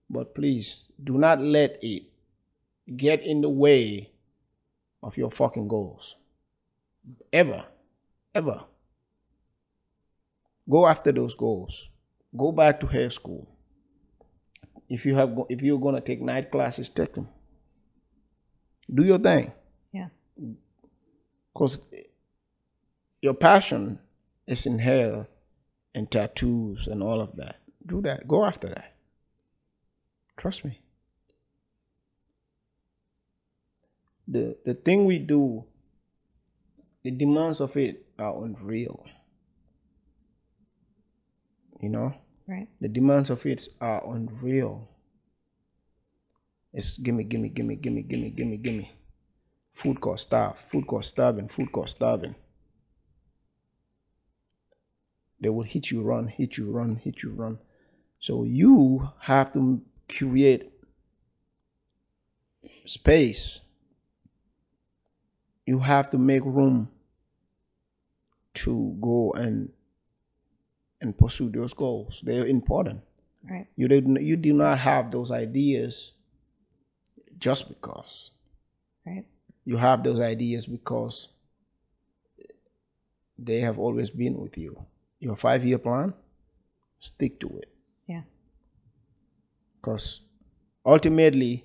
But 0.09 0.35
please 0.35 0.89
do 1.05 1.19
not 1.19 1.43
let 1.43 1.79
it 1.83 2.05
get 2.97 3.23
in 3.23 3.43
the 3.43 3.51
way 3.51 4.11
of 5.03 5.19
your 5.19 5.31
fucking 5.31 5.69
goals. 5.69 6.15
Ever 7.33 7.65
ever. 8.35 8.65
Go 10.71 10.87
after 10.87 11.13
those 11.13 11.35
goals. 11.35 11.89
Go 12.37 12.53
back 12.53 12.81
to 12.81 12.87
hair 12.87 13.11
school. 13.11 13.49
If 14.89 15.05
you 15.05 15.17
have 15.17 15.37
if 15.51 15.61
you're 15.63 15.81
going 15.81 15.97
to 15.97 16.01
take 16.01 16.23
night 16.23 16.51
classes 16.51 16.89
take 16.89 17.15
them. 17.15 17.29
Do 18.95 19.05
your 19.05 19.19
thing. 19.19 19.53
Yeah. 19.93 20.09
because 21.53 21.79
your 23.21 23.35
passion 23.35 23.99
is 24.47 24.65
in 24.65 24.79
hair 24.79 25.27
and 25.99 26.11
tattoos 26.11 26.87
and 26.87 27.03
all 27.03 27.21
of 27.21 27.37
that. 27.37 27.57
Do 27.85 28.01
that. 28.03 28.27
Go 28.27 28.45
after 28.45 28.69
that. 28.69 28.95
Trust 30.37 30.65
me. 30.65 30.81
The 34.29 34.57
the 34.65 34.75
thing 34.75 35.05
we 35.05 35.19
do, 35.19 35.65
the 37.03 37.11
demands 37.11 37.61
of 37.61 37.77
it 37.77 38.07
are 38.19 38.45
unreal. 38.45 39.05
You 41.81 41.89
know? 41.89 42.15
Right. 42.47 42.69
The 42.81 42.89
demands 42.89 43.31
of 43.31 43.45
it 43.47 43.69
are 43.81 44.03
unreal. 44.15 44.89
It's 46.73 46.99
gimme, 46.99 47.25
gimme, 47.25 47.49
gimme, 47.49 47.77
gimme, 47.77 48.03
gimme, 48.03 48.31
gimme, 48.31 48.57
gimme. 48.59 48.93
Food 49.75 50.01
cost 50.01 50.25
starve, 50.25 50.59
food 50.59 50.87
cost 50.87 51.09
starving, 51.11 51.49
food 51.49 51.73
cost 51.73 51.97
starving. 51.97 52.35
They 55.41 55.49
will 55.49 55.63
hit 55.63 55.91
you, 55.91 56.03
run, 56.03 56.27
hit 56.29 56.59
you, 56.59 56.71
run, 56.71 56.97
hit 56.97 57.23
you, 57.23 57.31
run. 57.31 57.59
So 58.19 58.45
you 58.45 59.09
have 59.21 59.53
to 59.53 59.81
create 60.09 60.73
space. 62.85 63.61
You 65.67 65.79
have 65.79 66.11
to 66.11 66.19
make 66.19 66.45
room 66.45 66.89
to 68.55 68.97
go 69.01 69.33
and 69.33 69.71
and 71.01 71.17
pursue 71.17 71.49
those 71.49 71.73
goals. 71.75 72.21
They're 72.25 72.47
important. 72.47 73.01
Right. 73.49 73.67
You 73.77 73.87
did 73.87 74.09
you 74.21 74.37
do 74.37 74.53
not 74.53 74.79
have 74.79 75.11
those 75.11 75.31
ideas 75.31 76.13
just 77.39 77.69
because. 77.69 78.31
Right. 79.07 79.25
You 79.65 79.77
have 79.77 80.03
those 80.03 80.21
ideas 80.21 80.67
because 80.67 81.29
they 83.39 83.61
have 83.61 83.79
always 83.79 84.11
been 84.11 84.41
with 84.41 84.59
you. 84.59 84.85
Your 85.21 85.37
five 85.37 85.65
year 85.65 85.79
plan, 85.79 86.15
stick 87.01 87.41
to 87.41 87.49
it. 87.59 87.69
Yeah. 88.07 88.23
Because 89.77 90.21
ultimately, 90.87 91.65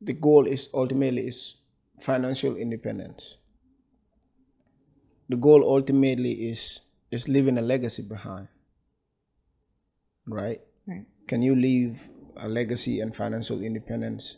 the 0.00 0.12
goal 0.12 0.46
is 0.46 0.68
ultimately 0.74 1.26
is 1.26 1.56
financial 2.00 2.56
independence. 2.56 3.38
The 5.28 5.36
goal 5.36 5.64
ultimately 5.64 6.32
is 6.50 6.80
is 7.10 7.28
leaving 7.28 7.58
a 7.58 7.62
legacy 7.62 8.02
behind. 8.02 8.48
Right? 10.26 10.60
Right. 10.86 11.06
Can 11.26 11.42
you 11.42 11.54
leave 11.54 12.08
a 12.36 12.48
legacy 12.48 13.00
and 13.00 13.14
financial 13.14 13.62
independence? 13.62 14.36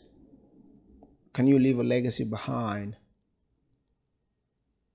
Can 1.33 1.47
you 1.47 1.59
leave 1.59 1.79
a 1.79 1.83
legacy 1.83 2.25
behind 2.25 2.95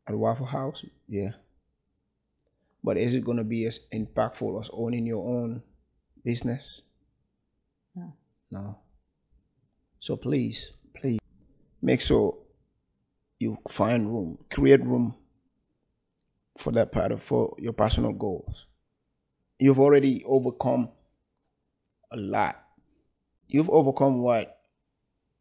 at 0.06 0.14
Waffle 0.14 0.46
House? 0.46 0.84
Yeah. 1.08 1.32
But 2.86 2.98
is 2.98 3.16
it 3.16 3.24
going 3.24 3.38
to 3.38 3.42
be 3.42 3.66
as 3.66 3.80
impactful 3.92 4.60
as 4.60 4.70
owning 4.72 5.06
your 5.06 5.26
own 5.26 5.60
business? 6.24 6.82
No. 7.96 8.14
No. 8.48 8.78
So 9.98 10.16
please, 10.16 10.70
please 10.94 11.18
make 11.82 12.00
sure 12.00 12.38
you 13.40 13.58
find 13.68 14.06
room, 14.06 14.38
create 14.52 14.84
room 14.84 15.16
for 16.56 16.70
that 16.74 16.92
part 16.92 17.10
of 17.10 17.20
for 17.20 17.56
your 17.58 17.72
personal 17.72 18.12
goals. 18.12 18.66
You've 19.58 19.80
already 19.80 20.22
overcome 20.24 20.90
a 22.12 22.16
lot. 22.16 22.64
You've 23.48 23.68
overcome 23.68 24.22
what 24.22 24.60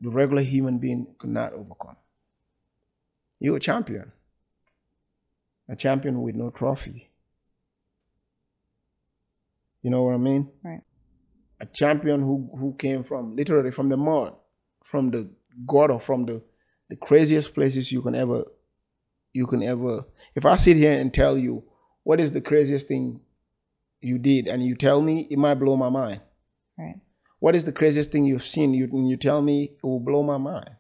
the 0.01 0.09
regular 0.09 0.41
human 0.41 0.79
being 0.79 1.13
could 1.19 1.29
not 1.29 1.53
overcome. 1.53 1.97
You're 3.39 3.57
a 3.57 3.59
champion. 3.59 4.11
A 5.69 5.75
champion 5.75 6.23
with 6.23 6.33
no 6.33 6.49
trophy. 6.49 7.11
You 9.85 9.91
know 9.91 10.01
what 10.01 10.15
I 10.15 10.17
mean? 10.17 10.49
Right. 10.63 10.81
A 11.61 11.67
champion 11.67 12.19
who, 12.19 12.49
who 12.57 12.75
came 12.75 13.03
from 13.03 13.35
literally 13.35 13.69
from 13.69 13.87
the 13.87 13.95
mud, 13.95 14.33
from 14.83 15.11
the 15.11 15.29
gutter, 15.67 15.99
from 15.99 16.25
the, 16.25 16.41
the 16.89 16.95
craziest 16.95 17.53
places 17.53 17.91
you 17.91 18.01
can 18.01 18.15
ever 18.15 18.45
you 19.31 19.45
can 19.45 19.61
ever. 19.61 20.03
If 20.33 20.43
I 20.47 20.55
sit 20.55 20.77
here 20.77 20.99
and 20.99 21.13
tell 21.13 21.37
you 21.37 21.63
what 22.01 22.19
is 22.19 22.31
the 22.31 22.41
craziest 22.41 22.87
thing 22.87 23.21
you 24.01 24.17
did, 24.17 24.47
and 24.47 24.63
you 24.63 24.75
tell 24.75 25.03
me, 25.03 25.27
it 25.29 25.37
might 25.37 25.59
blow 25.59 25.75
my 25.75 25.89
mind. 25.89 26.21
Right. 26.79 26.95
What 27.37 27.53
is 27.53 27.63
the 27.63 27.71
craziest 27.71 28.11
thing 28.11 28.25
you've 28.25 28.47
seen? 28.47 28.73
You 28.73 28.89
you 28.91 29.17
tell 29.17 29.39
me, 29.39 29.65
it 29.65 29.85
will 29.85 29.99
blow 29.99 30.23
my 30.23 30.39
mind. 30.39 30.71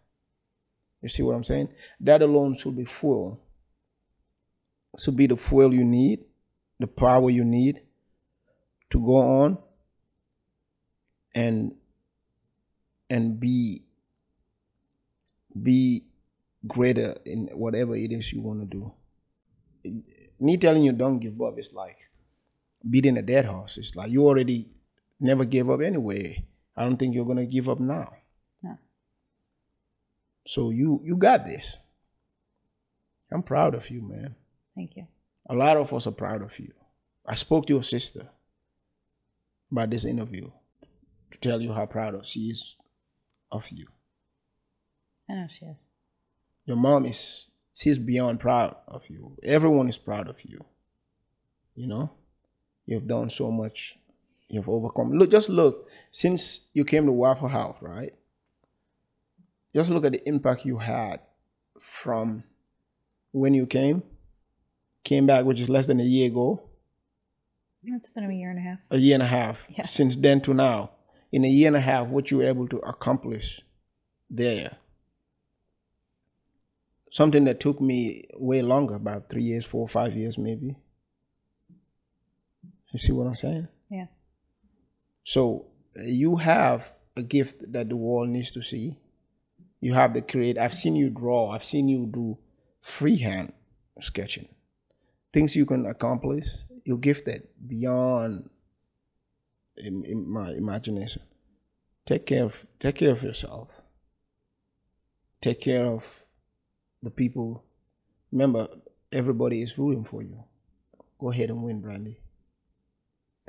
You 1.03 1.09
see 1.09 1.21
what 1.21 1.35
I'm 1.35 1.43
saying? 1.43 1.69
That 1.99 2.23
alone 2.23 2.55
should 2.55 2.75
be 2.75 2.85
fuel. 2.85 3.39
Should 4.97 5.15
be 5.15 5.27
the 5.27 5.37
fuel 5.37 5.75
you 5.75 5.85
need, 5.85 6.21
the 6.79 6.87
power 6.87 7.29
you 7.29 7.45
need 7.45 7.84
to 8.91 8.99
go 8.99 9.15
on 9.15 9.57
and 11.33 11.73
and 13.09 13.39
be 13.39 13.83
be 15.61 16.05
greater 16.67 17.17
in 17.25 17.47
whatever 17.53 17.95
it 17.95 18.11
is 18.11 18.31
you 18.31 18.41
want 18.41 18.59
to 18.59 18.65
do. 18.65 18.91
Me 20.39 20.57
telling 20.57 20.83
you 20.83 20.91
don't 20.91 21.19
give 21.19 21.41
up 21.41 21.57
is 21.59 21.71
like 21.73 21.97
beating 22.89 23.17
a 23.17 23.21
dead 23.21 23.45
horse. 23.45 23.77
It's 23.77 23.95
like 23.95 24.11
you 24.11 24.25
already 24.25 24.67
never 25.19 25.45
gave 25.45 25.69
up 25.69 25.81
anyway. 25.81 26.43
I 26.75 26.83
don't 26.83 26.97
think 26.97 27.15
you're 27.15 27.25
gonna 27.25 27.45
give 27.45 27.69
up 27.69 27.79
now. 27.79 28.13
No. 28.61 28.77
So 30.45 30.71
you 30.71 31.01
you 31.03 31.15
got 31.15 31.45
this. 31.45 31.77
I'm 33.31 33.43
proud 33.43 33.75
of 33.75 33.89
you, 33.89 34.01
man. 34.01 34.35
Thank 34.75 34.95
you. 34.97 35.07
A 35.49 35.55
lot 35.55 35.77
of 35.77 35.93
us 35.93 36.07
are 36.07 36.11
proud 36.11 36.41
of 36.41 36.57
you. 36.59 36.73
I 37.25 37.35
spoke 37.35 37.67
to 37.67 37.73
your 37.73 37.83
sister 37.83 38.29
about 39.75 39.89
this 39.89 40.05
interview 40.05 40.49
to 41.31 41.37
tell 41.39 41.61
you 41.61 41.73
how 41.73 41.85
proud 41.85 42.15
of 42.15 42.25
she 42.25 42.49
is 42.49 42.75
of 43.51 43.69
you. 43.69 43.87
I 45.29 45.33
know 45.33 45.47
she 45.49 45.65
is. 45.65 45.77
Your 46.65 46.77
mom 46.77 47.05
is 47.05 47.47
she's 47.73 47.97
beyond 47.97 48.39
proud 48.39 48.75
of 48.87 49.09
you. 49.09 49.35
Everyone 49.43 49.89
is 49.89 49.97
proud 49.97 50.29
of 50.29 50.43
you. 50.45 50.63
You 51.75 51.87
know? 51.87 52.09
You've 52.85 53.07
done 53.07 53.29
so 53.29 53.51
much. 53.51 53.97
You've 54.47 54.69
overcome. 54.69 55.17
Look, 55.17 55.31
just 55.31 55.49
look, 55.49 55.89
since 56.09 56.61
you 56.73 56.85
came 56.85 57.05
to 57.05 57.11
Waffle 57.11 57.49
House, 57.49 57.77
right? 57.81 58.13
Just 59.73 59.89
look 59.89 60.05
at 60.05 60.13
the 60.13 60.27
impact 60.27 60.65
you 60.65 60.77
had 60.77 61.19
from 61.79 62.43
when 63.31 63.53
you 63.53 63.65
came, 63.65 64.03
came 65.03 65.25
back, 65.25 65.43
which 65.43 65.59
is 65.59 65.67
less 65.67 65.87
than 65.87 65.99
a 65.99 66.03
year 66.03 66.27
ago, 66.27 66.61
It's 67.87 68.09
been 68.09 68.23
a 68.29 68.33
year 68.33 68.49
and 68.49 68.59
a 68.59 68.61
half. 68.61 68.79
a 68.91 68.97
year 68.97 69.13
and 69.15 69.23
a 69.23 69.27
half 69.27 69.67
Yeah. 69.69 69.83
since 69.85 70.15
then 70.15 70.41
to 70.41 70.53
now. 70.53 70.91
In 71.31 71.43
a 71.45 71.47
year 71.49 71.67
and 71.67 71.75
a 71.75 71.81
half 71.81 72.07
what 72.07 72.31
you 72.31 72.37
were 72.37 72.43
able 72.45 72.67
to 72.69 72.77
accomplish 72.79 73.61
there? 74.29 74.77
Something 77.11 77.45
that 77.45 77.59
took 77.59 77.79
me 77.79 78.25
way 78.37 78.61
longer 78.61 78.95
about 78.95 79.29
three 79.29 79.43
years 79.43 79.65
four 79.65 79.87
five 79.87 80.15
years 80.15 80.37
maybe. 80.37 80.75
You 82.91 82.99
see 82.99 83.11
what 83.11 83.27
i'm 83.27 83.35
saying? 83.35 83.67
Yeah. 83.89 84.07
so 85.23 85.67
you 85.95 86.37
have 86.37 86.91
a 87.15 87.21
gift 87.23 87.71
that 87.71 87.87
the 87.89 87.95
world 87.95 88.29
needs 88.29 88.51
to 88.51 88.61
see. 88.61 88.97
You 89.79 89.93
have 89.93 90.13
the 90.13 90.21
create 90.21 90.57
i've 90.57 90.73
seen 90.73 90.95
you 90.95 91.09
draw 91.09 91.51
i've 91.51 91.63
seen 91.63 91.87
you 91.87 92.05
do 92.07 92.37
freehand 92.81 93.53
sketching. 94.01 94.47
Things 95.31 95.55
you 95.55 95.65
can 95.65 95.85
accomplish 95.85 96.47
you're 96.85 96.97
gifted 96.97 97.47
beyond 97.67 98.49
in, 99.75 100.05
in 100.05 100.29
my 100.29 100.51
imagination. 100.51 101.23
Take 102.05 102.25
care 102.27 102.45
of 102.45 102.65
take 102.79 102.95
care 102.95 103.11
of 103.11 103.23
yourself. 103.23 103.69
Take 105.41 105.59
care 105.59 105.85
of 105.85 106.23
the 107.03 107.09
people. 107.09 107.63
Remember 108.31 108.67
everybody 109.11 109.61
is 109.61 109.77
rooting 109.77 110.05
for 110.05 110.21
you. 110.21 110.43
Go 111.19 111.31
ahead 111.31 111.49
and 111.49 111.61
win 111.63 111.81
Brandie 111.81 112.19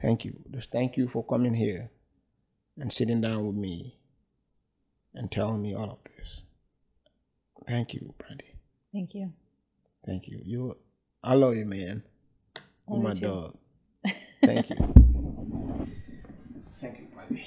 thank 0.00 0.24
you. 0.24 0.38
Just 0.50 0.70
thank 0.70 0.96
you 0.96 1.08
for 1.08 1.24
coming 1.24 1.54
here 1.54 1.90
and 2.78 2.92
sitting 2.92 3.20
down 3.20 3.46
with 3.46 3.56
me 3.56 3.98
and 5.14 5.30
telling 5.30 5.62
me 5.62 5.74
all 5.74 5.90
of 5.90 5.98
this. 6.16 6.42
Thank 7.66 7.94
you 7.94 8.14
Brandie 8.18 8.54
Thank 8.92 9.14
you. 9.14 9.32
thank 10.04 10.28
you. 10.28 10.40
You 10.44 10.76
i 11.24 11.34
love 11.34 11.56
you 11.56 11.64
man 11.66 12.04
Love 12.88 13.02
my 13.02 13.10
you 13.10 13.16
too. 13.16 13.26
dog. 13.26 13.56
Thank 14.44 14.70
you. 14.70 14.76
Thank 16.80 16.98
you 16.98 17.06
Brandie 17.14 17.46